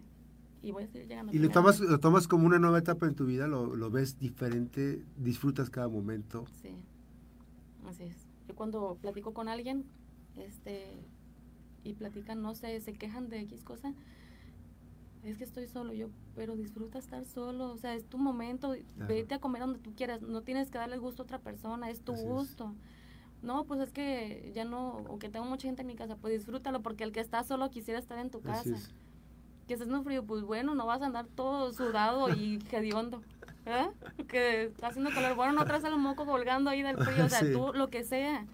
y 0.63 0.73
voy 0.73 0.85
a 0.85 0.87
seguir 0.87 1.09
llegando. 1.09 1.31
¿Y 1.35 1.39
lo 1.39 1.51
tomas, 1.51 1.79
lo 1.81 2.01
tomas 2.01 2.27
como 2.27 2.47
una 2.47 2.59
nueva 2.59 2.79
etapa 2.79 3.05
en 3.07 3.15
tu 3.15 3.27
vida? 3.27 3.47
¿Lo, 3.47 3.77
lo 3.77 3.91
ves 3.91 4.19
diferente? 4.19 5.05
¿Disfrutas 5.19 5.69
cada 5.69 5.89
momento? 5.89 6.47
Sí, 6.63 6.75
así 7.87 8.05
es. 8.05 8.17
Yo 8.49 8.55
cuando 8.55 8.97
platico 9.03 9.35
con 9.35 9.49
alguien, 9.51 9.85
este, 10.37 10.87
y 11.85 11.93
platican, 11.93 12.41
no 12.41 12.55
sé, 12.55 12.81
se 12.81 12.95
quejan 12.95 13.29
de 13.29 13.41
X 13.41 13.63
cosa, 13.63 13.93
es 15.23 15.39
que 15.39 15.45
estoy 15.45 15.67
solo, 15.67 15.93
yo, 15.93 16.09
pero 16.35 16.57
disfruta 16.57 16.99
estar 16.99 17.25
solo, 17.25 17.71
o 17.73 17.77
sea, 17.77 17.95
es 17.95 18.05
tu 18.05 18.19
momento, 18.19 18.75
vete 18.97 19.35
a 19.35 19.39
comer 19.39 19.61
donde 19.63 19.79
tú 19.79 19.95
quieras, 19.95 20.21
no 20.23 20.43
tienes 20.43 20.71
que 20.71 20.79
darle 20.79 20.99
gusto 20.99 21.23
a 21.23 21.25
otra 21.25 21.39
persona, 21.39 21.91
es 21.91 22.01
tu 22.01 22.13
Así 22.13 22.23
es. 22.23 22.29
gusto. 22.29 22.75
No, 23.43 23.65
pues 23.65 23.81
es 23.81 23.93
que 23.93 24.53
ya 24.55 24.65
no, 24.65 24.99
o 25.09 25.19
que 25.19 25.29
tengo 25.29 25.47
mucha 25.47 25.67
gente 25.69 25.83
en 25.83 25.89
mi 25.89 25.97
casa, 25.97 26.17
pues 26.17 26.35
disfrútalo, 26.35 26.81
porque 26.83 27.05
el 27.05 27.13
que 27.13 27.21
está 27.21 27.43
solo 27.45 27.71
quisiera 27.71 27.99
estar 27.99 28.19
en 28.19 28.31
tu 28.31 28.39
Así 28.39 28.47
casa. 28.71 28.77
es. 28.77 28.95
Que 29.67 29.75
estés 29.75 29.89
en 29.89 29.95
un 29.95 30.05
frío, 30.05 30.25
pues 30.25 30.43
bueno, 30.43 30.75
no 30.75 30.87
vas 30.87 31.03
a 31.03 31.07
andar 31.07 31.27
todo 31.27 31.73
sudado 31.73 32.29
y 32.35 32.59
hediondo. 32.73 33.23
¿verdad? 33.65 33.91
Que 34.27 34.65
está 34.65 34.89
haciendo 34.89 35.11
calor. 35.11 35.37
Bueno, 35.37 35.53
no 35.53 35.65
traes 35.65 35.85
el 35.85 35.97
moco 35.97 36.27
colgando 36.27 36.69
ahí 36.69 36.83
del 36.83 36.97
frío. 36.97 37.25
O 37.25 37.29
sea, 37.29 37.39
Sí. 37.47 37.53
tú 37.53 37.73
lo 37.73 37.89
que 37.91 38.03
sea. 38.03 38.45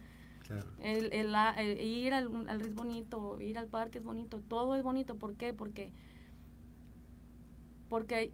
Claro. 0.46 0.66
El, 0.82 1.12
el, 1.14 1.34
el 1.56 1.80
ir 1.80 2.12
al, 2.12 2.26
al 2.48 2.58
río 2.60 2.68
es 2.68 2.74
bonito, 2.74 3.40
ir 3.40 3.56
al 3.58 3.68
parque 3.68 3.98
es 3.98 4.04
bonito, 4.04 4.40
todo 4.48 4.74
es 4.76 4.82
bonito. 4.82 5.16
¿Por 5.16 5.34
qué? 5.34 5.54
Porque, 5.54 5.90
porque 7.88 8.30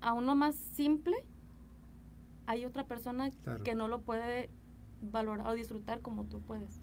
a 0.00 0.12
uno 0.12 0.34
más 0.36 0.54
simple 0.74 1.14
hay 2.46 2.64
otra 2.64 2.84
persona 2.86 3.30
Claro. 3.44 3.62
que 3.64 3.74
no 3.74 3.88
lo 3.88 4.00
puede 4.00 4.48
valorar 5.02 5.46
o 5.48 5.54
disfrutar 5.54 6.00
como 6.00 6.24
tú 6.24 6.40
puedes. 6.40 6.80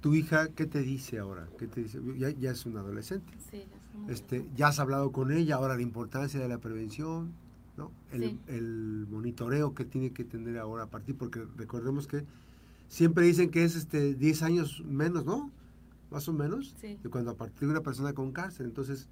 ¿Tu 0.00 0.14
hija 0.14 0.48
qué 0.48 0.66
te 0.66 0.80
dice 0.80 1.18
ahora? 1.18 1.48
¿Qué 1.58 1.66
te 1.66 1.82
dice? 1.82 2.00
Ya, 2.16 2.30
ya 2.30 2.50
es 2.52 2.64
una 2.66 2.80
adolescente. 2.80 3.32
Sí, 3.50 3.58
es 3.58 3.68
como- 3.92 4.10
Este, 4.10 4.46
ya 4.54 4.68
has 4.68 4.78
hablado 4.78 5.10
con 5.12 5.32
ella, 5.32 5.56
ahora 5.56 5.74
la 5.76 5.82
importancia 5.82 6.38
de 6.38 6.48
la 6.48 6.58
prevención, 6.58 7.32
¿no? 7.76 7.90
El, 8.12 8.22
Sí. 8.30 8.38
el 8.46 9.06
monitoreo 9.10 9.74
que 9.74 9.84
tiene 9.84 10.10
que 10.12 10.24
tener 10.24 10.58
ahora 10.58 10.84
a 10.84 10.86
partir, 10.86 11.16
porque 11.16 11.44
recordemos 11.56 12.06
que 12.06 12.24
siempre 12.88 13.26
dicen 13.26 13.50
que 13.50 13.64
es 13.64 13.74
este 13.74 14.14
10 14.14 14.42
años 14.42 14.82
menos, 14.86 15.24
¿no? 15.24 15.50
Más 16.10 16.28
o 16.28 16.32
menos, 16.32 16.74
Sí. 16.80 16.98
de 17.02 17.08
cuando 17.10 17.32
a 17.32 17.36
partir 17.36 17.60
de 17.62 17.72
una 17.74 17.80
persona 17.82 18.12
con 18.12 18.32
cáncer. 18.32 18.64
Entonces, 18.66 19.08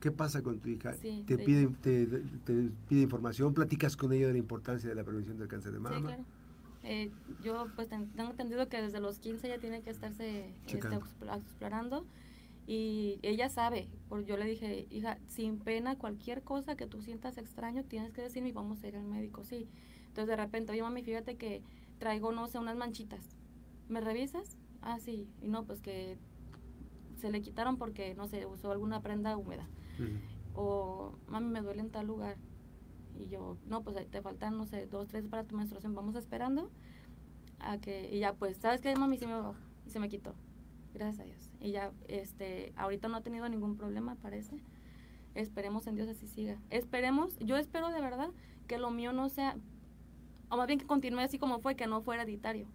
¿qué 0.00 0.10
pasa 0.10 0.42
con 0.42 0.60
tu 0.60 0.68
hija? 0.68 0.92
Sí, 0.94 1.24
te, 1.26 1.36
de 1.36 1.44
pide, 1.44 1.66
te, 1.80 2.06
te 2.44 2.70
pide 2.88 3.02
información, 3.02 3.54
platicas 3.54 3.96
con 3.96 4.12
ella 4.12 4.26
de 4.26 4.32
la 4.32 4.38
importancia 4.38 4.88
de 4.88 4.94
la 4.94 5.04
prevención 5.04 5.38
del 5.38 5.48
cáncer 5.48 5.72
de 5.72 5.80
mama. 5.80 5.96
Sí, 5.96 6.02
claro. 6.02 6.24
Eh, 6.82 7.10
yo 7.42 7.66
pues 7.74 7.88
ten- 7.88 8.10
tengo 8.10 8.30
entendido 8.30 8.68
que 8.68 8.80
desde 8.80 9.00
los 9.00 9.18
15 9.18 9.48
ya 9.48 9.58
tiene 9.58 9.82
que 9.82 9.90
estarse 9.90 10.54
este, 10.66 10.94
explorando 11.34 12.06
y 12.68 13.18
ella 13.22 13.48
sabe, 13.48 13.88
por 14.08 14.24
yo 14.24 14.36
le 14.36 14.44
dije, 14.44 14.86
hija, 14.90 15.18
sin 15.26 15.58
pena, 15.58 15.96
cualquier 15.96 16.42
cosa 16.42 16.76
que 16.76 16.86
tú 16.86 17.00
sientas 17.02 17.38
extraño, 17.38 17.84
tienes 17.84 18.12
que 18.12 18.22
decirme 18.22 18.50
y 18.50 18.52
vamos 18.52 18.82
a 18.82 18.88
ir 18.88 18.96
al 18.96 19.04
médico, 19.04 19.44
sí. 19.44 19.68
Entonces 20.08 20.26
de 20.28 20.36
repente, 20.36 20.72
oye 20.72 20.82
mami, 20.82 21.02
fíjate 21.02 21.36
que 21.36 21.62
traigo, 21.98 22.32
no 22.32 22.46
sé, 22.48 22.58
unas 22.58 22.76
manchitas. 22.76 23.24
¿Me 23.88 24.00
revisas? 24.00 24.56
Ah, 24.82 24.98
sí. 25.00 25.28
Y 25.42 25.48
no, 25.48 25.64
pues 25.64 25.80
que 25.80 26.18
se 27.20 27.30
le 27.30 27.40
quitaron 27.40 27.76
porque, 27.78 28.14
no 28.14 28.28
sé, 28.28 28.46
usó 28.46 28.70
alguna 28.70 29.00
prenda 29.00 29.36
húmeda 29.36 29.66
Ujú. 29.98 30.60
o 30.60 31.12
mami 31.28 31.48
me 31.50 31.60
duele 31.62 31.80
en 31.80 31.90
tal 31.90 32.06
lugar 32.06 32.36
y 33.18 33.28
yo 33.28 33.56
no 33.66 33.82
pues 33.82 33.96
ahí 33.96 34.06
te 34.06 34.20
faltan 34.22 34.56
no 34.56 34.66
sé 34.66 34.86
dos 34.86 35.08
tres 35.08 35.26
para 35.26 35.44
tu 35.44 35.56
menstruación 35.56 35.94
vamos 35.94 36.14
esperando 36.16 36.70
a 37.58 37.78
que 37.78 38.14
y 38.14 38.20
ya 38.20 38.34
pues 38.34 38.58
sabes 38.58 38.80
qué 38.82 38.94
mami 38.96 39.16
se 39.18 39.26
me 39.26 39.34
bajó 39.34 39.54
y 39.86 39.90
se 39.90 39.98
me 40.00 40.08
quitó. 40.08 40.34
Gracias 40.92 41.20
a 41.20 41.24
Dios. 41.24 41.50
Y 41.60 41.72
ya 41.72 41.92
este 42.08 42.72
ahorita 42.76 43.08
no 43.08 43.16
ha 43.16 43.20
tenido 43.22 43.48
ningún 43.48 43.76
problema 43.76 44.14
parece. 44.16 44.58
Esperemos 45.34 45.86
en 45.86 45.94
Dios 45.94 46.08
así 46.08 46.26
siga. 46.26 46.58
Esperemos 46.70 47.38
yo 47.40 47.56
espero 47.56 47.90
de 47.90 48.00
verdad 48.00 48.30
que 48.66 48.78
lo 48.78 48.90
mío 48.90 49.12
no 49.12 49.28
sea 49.28 49.56
o 50.48 50.56
más 50.56 50.66
bien 50.66 50.78
que 50.78 50.86
continúe 50.86 51.20
así 51.20 51.38
como 51.38 51.58
fue 51.60 51.76
que 51.76 51.86
no 51.86 52.00
fuera 52.02 52.22
hereditario 52.22 52.66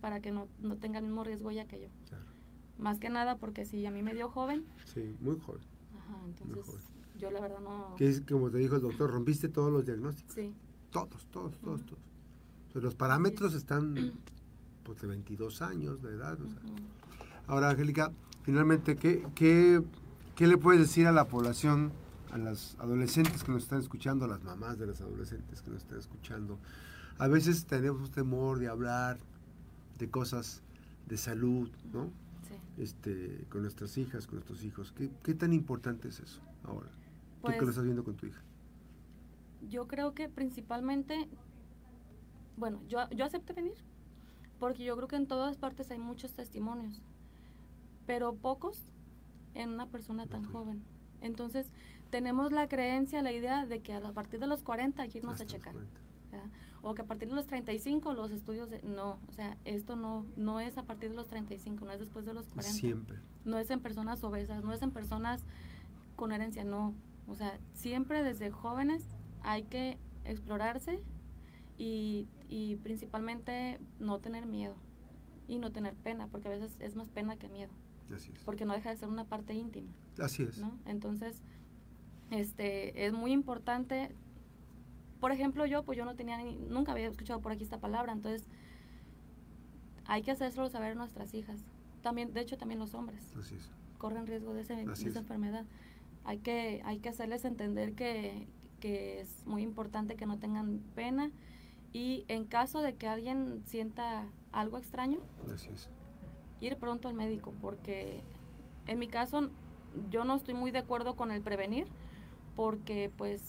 para 0.00 0.20
que 0.20 0.30
no, 0.32 0.48
no 0.60 0.76
tenga 0.76 0.98
el 0.98 1.04
mismo 1.04 1.22
riesgo 1.24 1.50
ella 1.50 1.64
que 1.66 1.80
yo. 1.80 1.88
Claro. 2.08 2.24
más 2.78 2.98
que 2.98 3.08
nada 3.08 3.36
porque 3.36 3.64
si 3.64 3.86
a 3.86 3.90
mí 3.90 4.02
me 4.02 4.14
dio 4.14 4.28
joven 4.28 4.64
Sí, 4.84 5.16
muy 5.20 5.38
joven. 5.38 5.62
Ajá, 6.12 6.26
entonces 6.26 6.92
yo 7.18 7.30
la 7.30 7.40
verdad 7.40 7.60
no 7.60 7.94
Que 7.96 8.08
es 8.08 8.22
como 8.22 8.50
te 8.50 8.58
dijo 8.58 8.76
el 8.76 8.82
doctor, 8.82 9.10
rompiste 9.10 9.48
todos 9.48 9.72
los 9.72 9.84
diagnósticos. 9.84 10.34
sí 10.34 10.52
Todos, 10.90 11.26
todos, 11.30 11.56
todos, 11.58 11.84
todos. 11.84 12.02
O 12.68 12.72
sea, 12.72 12.82
los 12.82 12.94
parámetros 12.94 13.54
están 13.54 14.12
pues, 14.82 15.00
de 15.00 15.06
22 15.06 15.62
años 15.62 16.02
de 16.02 16.10
edad. 16.14 16.40
o 16.40 16.48
sea. 16.48 16.60
Ahora, 17.46 17.70
Angélica, 17.70 18.12
finalmente, 18.42 18.96
¿qué, 18.96 19.26
qué, 19.34 19.82
qué 20.34 20.46
le 20.46 20.56
puedes 20.56 20.80
decir 20.80 21.06
a 21.06 21.12
la 21.12 21.28
población, 21.28 21.92
a 22.30 22.38
las 22.38 22.76
adolescentes 22.78 23.44
que 23.44 23.52
nos 23.52 23.64
están 23.64 23.80
escuchando, 23.80 24.24
a 24.24 24.28
las 24.28 24.42
mamás 24.42 24.78
de 24.78 24.86
las 24.86 25.00
adolescentes 25.00 25.62
que 25.62 25.70
nos 25.70 25.82
están 25.82 25.98
escuchando? 25.98 26.58
A 27.18 27.28
veces 27.28 27.66
tenemos 27.66 28.10
temor 28.10 28.58
de 28.58 28.68
hablar 28.68 29.18
de 29.98 30.10
cosas 30.10 30.62
de 31.06 31.16
salud, 31.16 31.70
¿no? 31.92 32.10
Este, 32.76 33.46
con 33.50 33.62
nuestras 33.62 33.98
hijas, 33.98 34.26
con 34.26 34.36
nuestros 34.36 34.64
hijos. 34.64 34.92
¿Qué, 34.92 35.10
qué 35.22 35.34
tan 35.34 35.52
importante 35.52 36.08
es 36.08 36.20
eso 36.20 36.40
ahora? 36.64 36.90
Tú 37.44 37.56
que 37.56 37.66
lo 37.66 37.66
Pues 37.66 37.70
estás 37.70 37.84
viendo 37.84 38.04
con 38.04 38.16
tu 38.16 38.26
hija. 38.26 38.42
yo 39.60 39.86
creo 39.88 40.14
que 40.14 40.28
principalmente, 40.28 41.28
bueno, 42.56 42.82
yo, 42.88 43.08
yo 43.10 43.24
acepté 43.24 43.52
venir, 43.52 43.76
porque 44.58 44.84
yo 44.84 44.96
creo 44.96 45.08
que 45.08 45.16
en 45.16 45.26
todas 45.26 45.56
partes 45.58 45.90
hay 45.90 45.98
muchos 45.98 46.32
testimonios, 46.34 47.02
pero 48.06 48.34
pocos 48.36 48.88
en 49.54 49.70
una 49.70 49.86
persona 49.88 50.26
tan 50.26 50.44
joven. 50.44 50.82
Entonces, 51.20 51.70
tenemos 52.10 52.52
la 52.52 52.68
creencia, 52.68 53.22
la 53.22 53.32
idea 53.32 53.66
de 53.66 53.80
que 53.82 53.94
a 53.94 54.12
partir 54.12 54.40
de 54.40 54.46
los 54.46 54.62
40 54.62 55.02
hay 55.02 55.08
que 55.10 55.18
irnos 55.18 55.40
a 55.40 55.44
Hasta 55.44 55.46
checar. 55.46 55.74
40. 56.82 56.88
¿verdad? 56.88 56.90
O 56.90 56.94
que 56.94 57.02
a 57.02 57.06
partir 57.06 57.28
de 57.28 57.34
los 57.34 57.46
35 57.46 58.12
los 58.14 58.30
estudios, 58.30 58.68
de- 58.70 58.82
no, 58.82 59.18
o 59.28 59.32
sea, 59.32 59.56
esto 59.64 59.96
no, 59.96 60.26
no 60.36 60.60
es 60.60 60.76
a 60.78 60.82
partir 60.84 61.10
de 61.10 61.16
los 61.16 61.28
35, 61.28 61.84
no 61.84 61.92
es 61.92 62.00
después 62.00 62.24
de 62.26 62.34
los 62.34 62.46
40. 62.48 62.72
Siempre. 62.78 63.18
no 63.44 63.58
es 63.58 63.70
en 63.70 63.80
personas 63.80 64.22
obesas, 64.24 64.62
no 64.64 64.72
es 64.72 64.82
en 64.82 64.90
personas 64.90 65.44
con 66.16 66.32
herencia, 66.32 66.64
no. 66.64 66.94
O 67.26 67.34
sea, 67.34 67.58
siempre 67.74 68.22
desde 68.22 68.50
jóvenes 68.50 69.04
hay 69.42 69.62
que 69.64 69.98
explorarse 70.24 71.02
y, 71.78 72.28
y 72.48 72.76
principalmente 72.76 73.78
no 73.98 74.18
tener 74.20 74.46
miedo 74.46 74.74
y 75.48 75.58
no 75.58 75.72
tener 75.72 75.94
pena, 75.94 76.26
porque 76.28 76.48
a 76.48 76.50
veces 76.52 76.76
es 76.80 76.94
más 76.96 77.08
pena 77.08 77.36
que 77.36 77.48
miedo, 77.48 77.70
Así 78.14 78.30
es. 78.32 78.42
porque 78.44 78.64
no 78.64 78.72
deja 78.74 78.90
de 78.90 78.96
ser 78.96 79.08
una 79.08 79.24
parte 79.24 79.54
íntima, 79.54 79.90
Así 80.18 80.42
es. 80.44 80.58
¿no? 80.58 80.78
Entonces, 80.86 81.42
este, 82.30 83.06
es 83.06 83.12
muy 83.12 83.32
importante. 83.32 84.14
Por 85.22 85.30
ejemplo, 85.30 85.64
yo, 85.66 85.84
pues 85.84 85.96
yo 85.96 86.04
no 86.04 86.16
tenía, 86.16 86.36
ni- 86.36 86.56
nunca 86.56 86.90
había 86.90 87.06
escuchado 87.06 87.38
por 87.40 87.52
aquí 87.52 87.62
esta 87.62 87.78
palabra, 87.78 88.12
entonces 88.12 88.44
hay 90.06 90.22
que 90.22 90.32
hacérselo 90.32 90.68
saber 90.68 90.90
a 90.92 90.94
nuestras 90.96 91.32
hijas. 91.32 91.60
También, 92.02 92.34
de 92.34 92.40
hecho, 92.40 92.58
también 92.58 92.80
los 92.80 92.92
hombres 92.94 93.32
Así 93.38 93.54
es. 93.54 93.70
corren 93.98 94.26
riesgo 94.26 94.52
de, 94.52 94.62
ese- 94.62 94.74
de 94.84 94.90
Así 94.90 95.02
esa 95.02 95.10
es. 95.10 95.16
enfermedad. 95.18 95.64
Hay 96.24 96.38
que, 96.38 96.82
hay 96.84 96.98
que 96.98 97.08
hacerles 97.08 97.44
entender 97.44 97.92
que, 97.94 98.48
que 98.80 99.20
es 99.20 99.46
muy 99.46 99.62
importante 99.62 100.16
que 100.16 100.26
no 100.26 100.40
tengan 100.40 100.80
pena 100.96 101.30
y 101.92 102.24
en 102.26 102.44
caso 102.44 102.80
de 102.82 102.96
que 102.96 103.06
alguien 103.06 103.62
sienta 103.66 104.26
algo 104.50 104.76
extraño, 104.76 105.20
Así 105.54 105.68
es. 105.72 105.88
ir 106.60 106.76
pronto 106.78 107.06
al 107.06 107.14
médico, 107.14 107.54
porque 107.60 108.24
en 108.88 108.98
mi 108.98 109.06
caso 109.06 109.50
yo 110.10 110.24
no 110.24 110.34
estoy 110.34 110.54
muy 110.54 110.72
de 110.72 110.78
acuerdo 110.80 111.14
con 111.14 111.30
el 111.30 111.42
prevenir, 111.42 111.86
porque 112.56 113.08
pues 113.16 113.40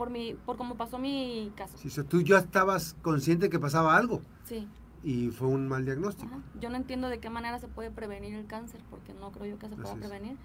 por 0.00 0.08
mi 0.08 0.32
por 0.32 0.56
cómo 0.56 0.76
pasó 0.76 0.98
mi 0.98 1.52
caso. 1.54 1.76
Sí, 1.76 1.90
tú 2.04 2.22
ya 2.22 2.38
estabas 2.38 2.96
consciente 3.02 3.50
que 3.50 3.58
pasaba 3.58 3.98
algo. 3.98 4.22
Sí. 4.44 4.66
Y 5.02 5.28
fue 5.28 5.48
un 5.48 5.68
mal 5.68 5.84
diagnóstico. 5.84 6.40
Yo 6.58 6.70
no 6.70 6.76
entiendo 6.76 7.10
de 7.10 7.18
qué 7.18 7.28
manera 7.28 7.58
se 7.58 7.68
puede 7.68 7.90
prevenir 7.90 8.34
el 8.34 8.46
cáncer, 8.46 8.80
porque 8.88 9.12
no 9.12 9.30
creo 9.30 9.44
yo 9.44 9.58
que 9.58 9.68
se 9.68 9.76
pueda 9.76 9.94
prevenir. 9.96 10.38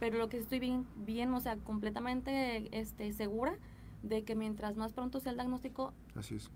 Pero 0.00 0.16
lo 0.16 0.30
que 0.30 0.38
estoy 0.38 0.58
bien, 0.58 0.86
bien, 0.96 1.34
o 1.34 1.40
sea, 1.40 1.58
completamente 1.58 2.66
este, 2.72 3.12
segura 3.12 3.58
de 4.02 4.24
que 4.24 4.34
mientras 4.36 4.78
más 4.78 4.94
pronto 4.94 5.20
sea 5.20 5.32
el 5.32 5.36
diagnóstico, 5.36 5.92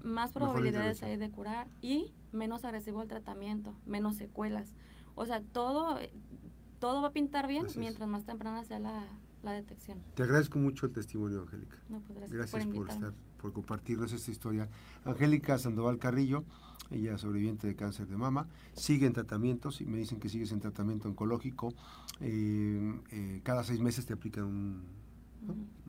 más 0.02 0.32
probabilidades 0.32 1.02
hay 1.02 1.18
de 1.18 1.30
curar 1.30 1.68
y 1.82 2.14
menos 2.32 2.64
agresivo 2.64 3.02
el 3.02 3.08
tratamiento, 3.08 3.74
menos 3.84 4.16
secuelas. 4.16 4.74
O 5.16 5.26
sea, 5.26 5.42
todo, 5.42 5.98
todo 6.78 7.02
va 7.02 7.08
a 7.08 7.12
pintar 7.12 7.46
bien 7.46 7.66
mientras 7.76 8.08
más 8.08 8.24
temprana 8.24 8.64
sea 8.64 8.78
la, 8.78 9.04
detección. 9.44 10.02
Te 10.14 10.22
agradezco 10.22 10.58
mucho 10.58 10.86
el 10.86 10.92
testimonio, 10.92 11.42
Angélica. 11.42 11.78
Pues 11.88 12.30
gracias, 12.30 12.66
por, 12.66 12.88
estar, 12.88 13.12
por 13.40 13.52
compartirnos 13.52 14.12
esta 14.12 14.30
historia. 14.30 14.68
Angélica 15.04 15.58
Sandoval 15.58 15.98
Carrillo, 15.98 16.44
ella 16.90 17.18
sobreviviente 17.18 17.66
de 17.66 17.76
cáncer 17.76 18.06
de 18.08 18.16
mama, 18.16 18.48
sigue 18.74 19.06
en 19.06 19.12
tratamientos 19.12 19.80
y 19.80 19.86
me 19.86 19.98
dicen 19.98 20.20
que 20.20 20.28
sigues 20.28 20.52
en 20.52 20.60
tratamiento 20.60 21.08
oncológico. 21.08 21.72
Eh, 22.20 23.00
eh, 23.10 23.40
cada 23.44 23.62
seis 23.64 23.80
meses 23.80 24.06
te 24.06 24.14
aplican 24.14 24.44
un, 24.44 24.82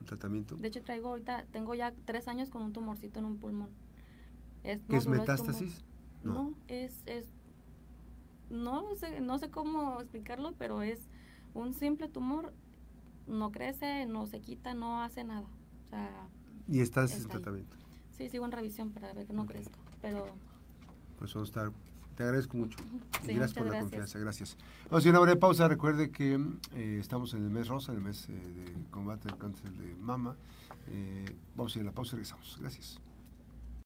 tratamiento. 0.06 0.56
De 0.56 0.68
hecho, 0.68 0.82
traigo 0.82 1.08
ahorita, 1.08 1.44
tengo 1.50 1.74
ya 1.74 1.92
tres 2.04 2.28
años 2.28 2.50
con 2.50 2.62
un 2.62 2.72
tumorcito 2.72 3.18
en 3.18 3.24
un 3.24 3.38
pulmón. 3.38 3.68
Es, 4.62 4.80
¿Qué 4.88 4.96
es 4.96 5.06
metástasis? 5.06 5.84
no. 6.22 6.54
es, 6.68 7.02
es, 7.06 7.26
no 8.50 8.94
sé, 8.96 9.20
no 9.20 9.38
sé 9.38 9.50
cómo 9.50 10.00
explicarlo, 10.00 10.52
pero 10.58 10.82
es 10.82 11.08
un 11.54 11.72
simple 11.72 12.08
tumor, 12.08 12.52
no 13.30 13.50
crece, 13.50 14.06
no 14.06 14.26
se 14.26 14.40
quita, 14.40 14.74
no 14.74 15.02
hace 15.02 15.24
nada. 15.24 15.48
O 15.86 15.88
sea, 15.88 16.28
¿Y 16.68 16.80
estás 16.80 17.16
en 17.16 17.28
tratamiento? 17.28 17.76
Sí, 18.16 18.28
sigo 18.28 18.44
en 18.44 18.52
revisión 18.52 18.90
para 18.90 19.12
ver 19.12 19.26
que 19.26 19.32
no 19.32 19.46
crezca, 19.46 19.78
pero... 20.02 20.26
Pues 21.18 21.34
vamos 21.34 21.48
a 21.48 21.50
estar 21.50 21.72
te 22.20 22.24
agradezco 22.24 22.58
mucho. 22.58 22.78
gracias 23.24 23.54
por 23.54 23.66
la 23.66 23.80
confianza. 23.80 24.18
Gracias. 24.18 24.58
Vamos 24.84 24.92
a 24.92 24.98
hacer 24.98 25.10
una 25.10 25.20
breve 25.20 25.40
pausa. 25.40 25.68
Recuerde 25.68 26.10
que 26.10 26.38
eh, 26.74 26.98
estamos 27.00 27.32
en 27.32 27.44
el 27.44 27.48
mes 27.48 27.68
rosa, 27.68 27.92
en 27.92 27.98
el 27.98 28.04
mes 28.04 28.28
eh, 28.28 28.32
de 28.32 28.90
combate 28.90 29.30
al 29.30 29.38
cáncer 29.38 29.72
de 29.72 29.94
mama. 29.94 30.36
Eh, 30.88 31.24
vamos 31.56 31.74
a 31.74 31.78
ir 31.78 31.82
a 31.84 31.86
la 31.86 31.92
pausa 31.92 32.10
y 32.10 32.16
regresamos. 32.16 32.58
Gracias. 32.60 33.00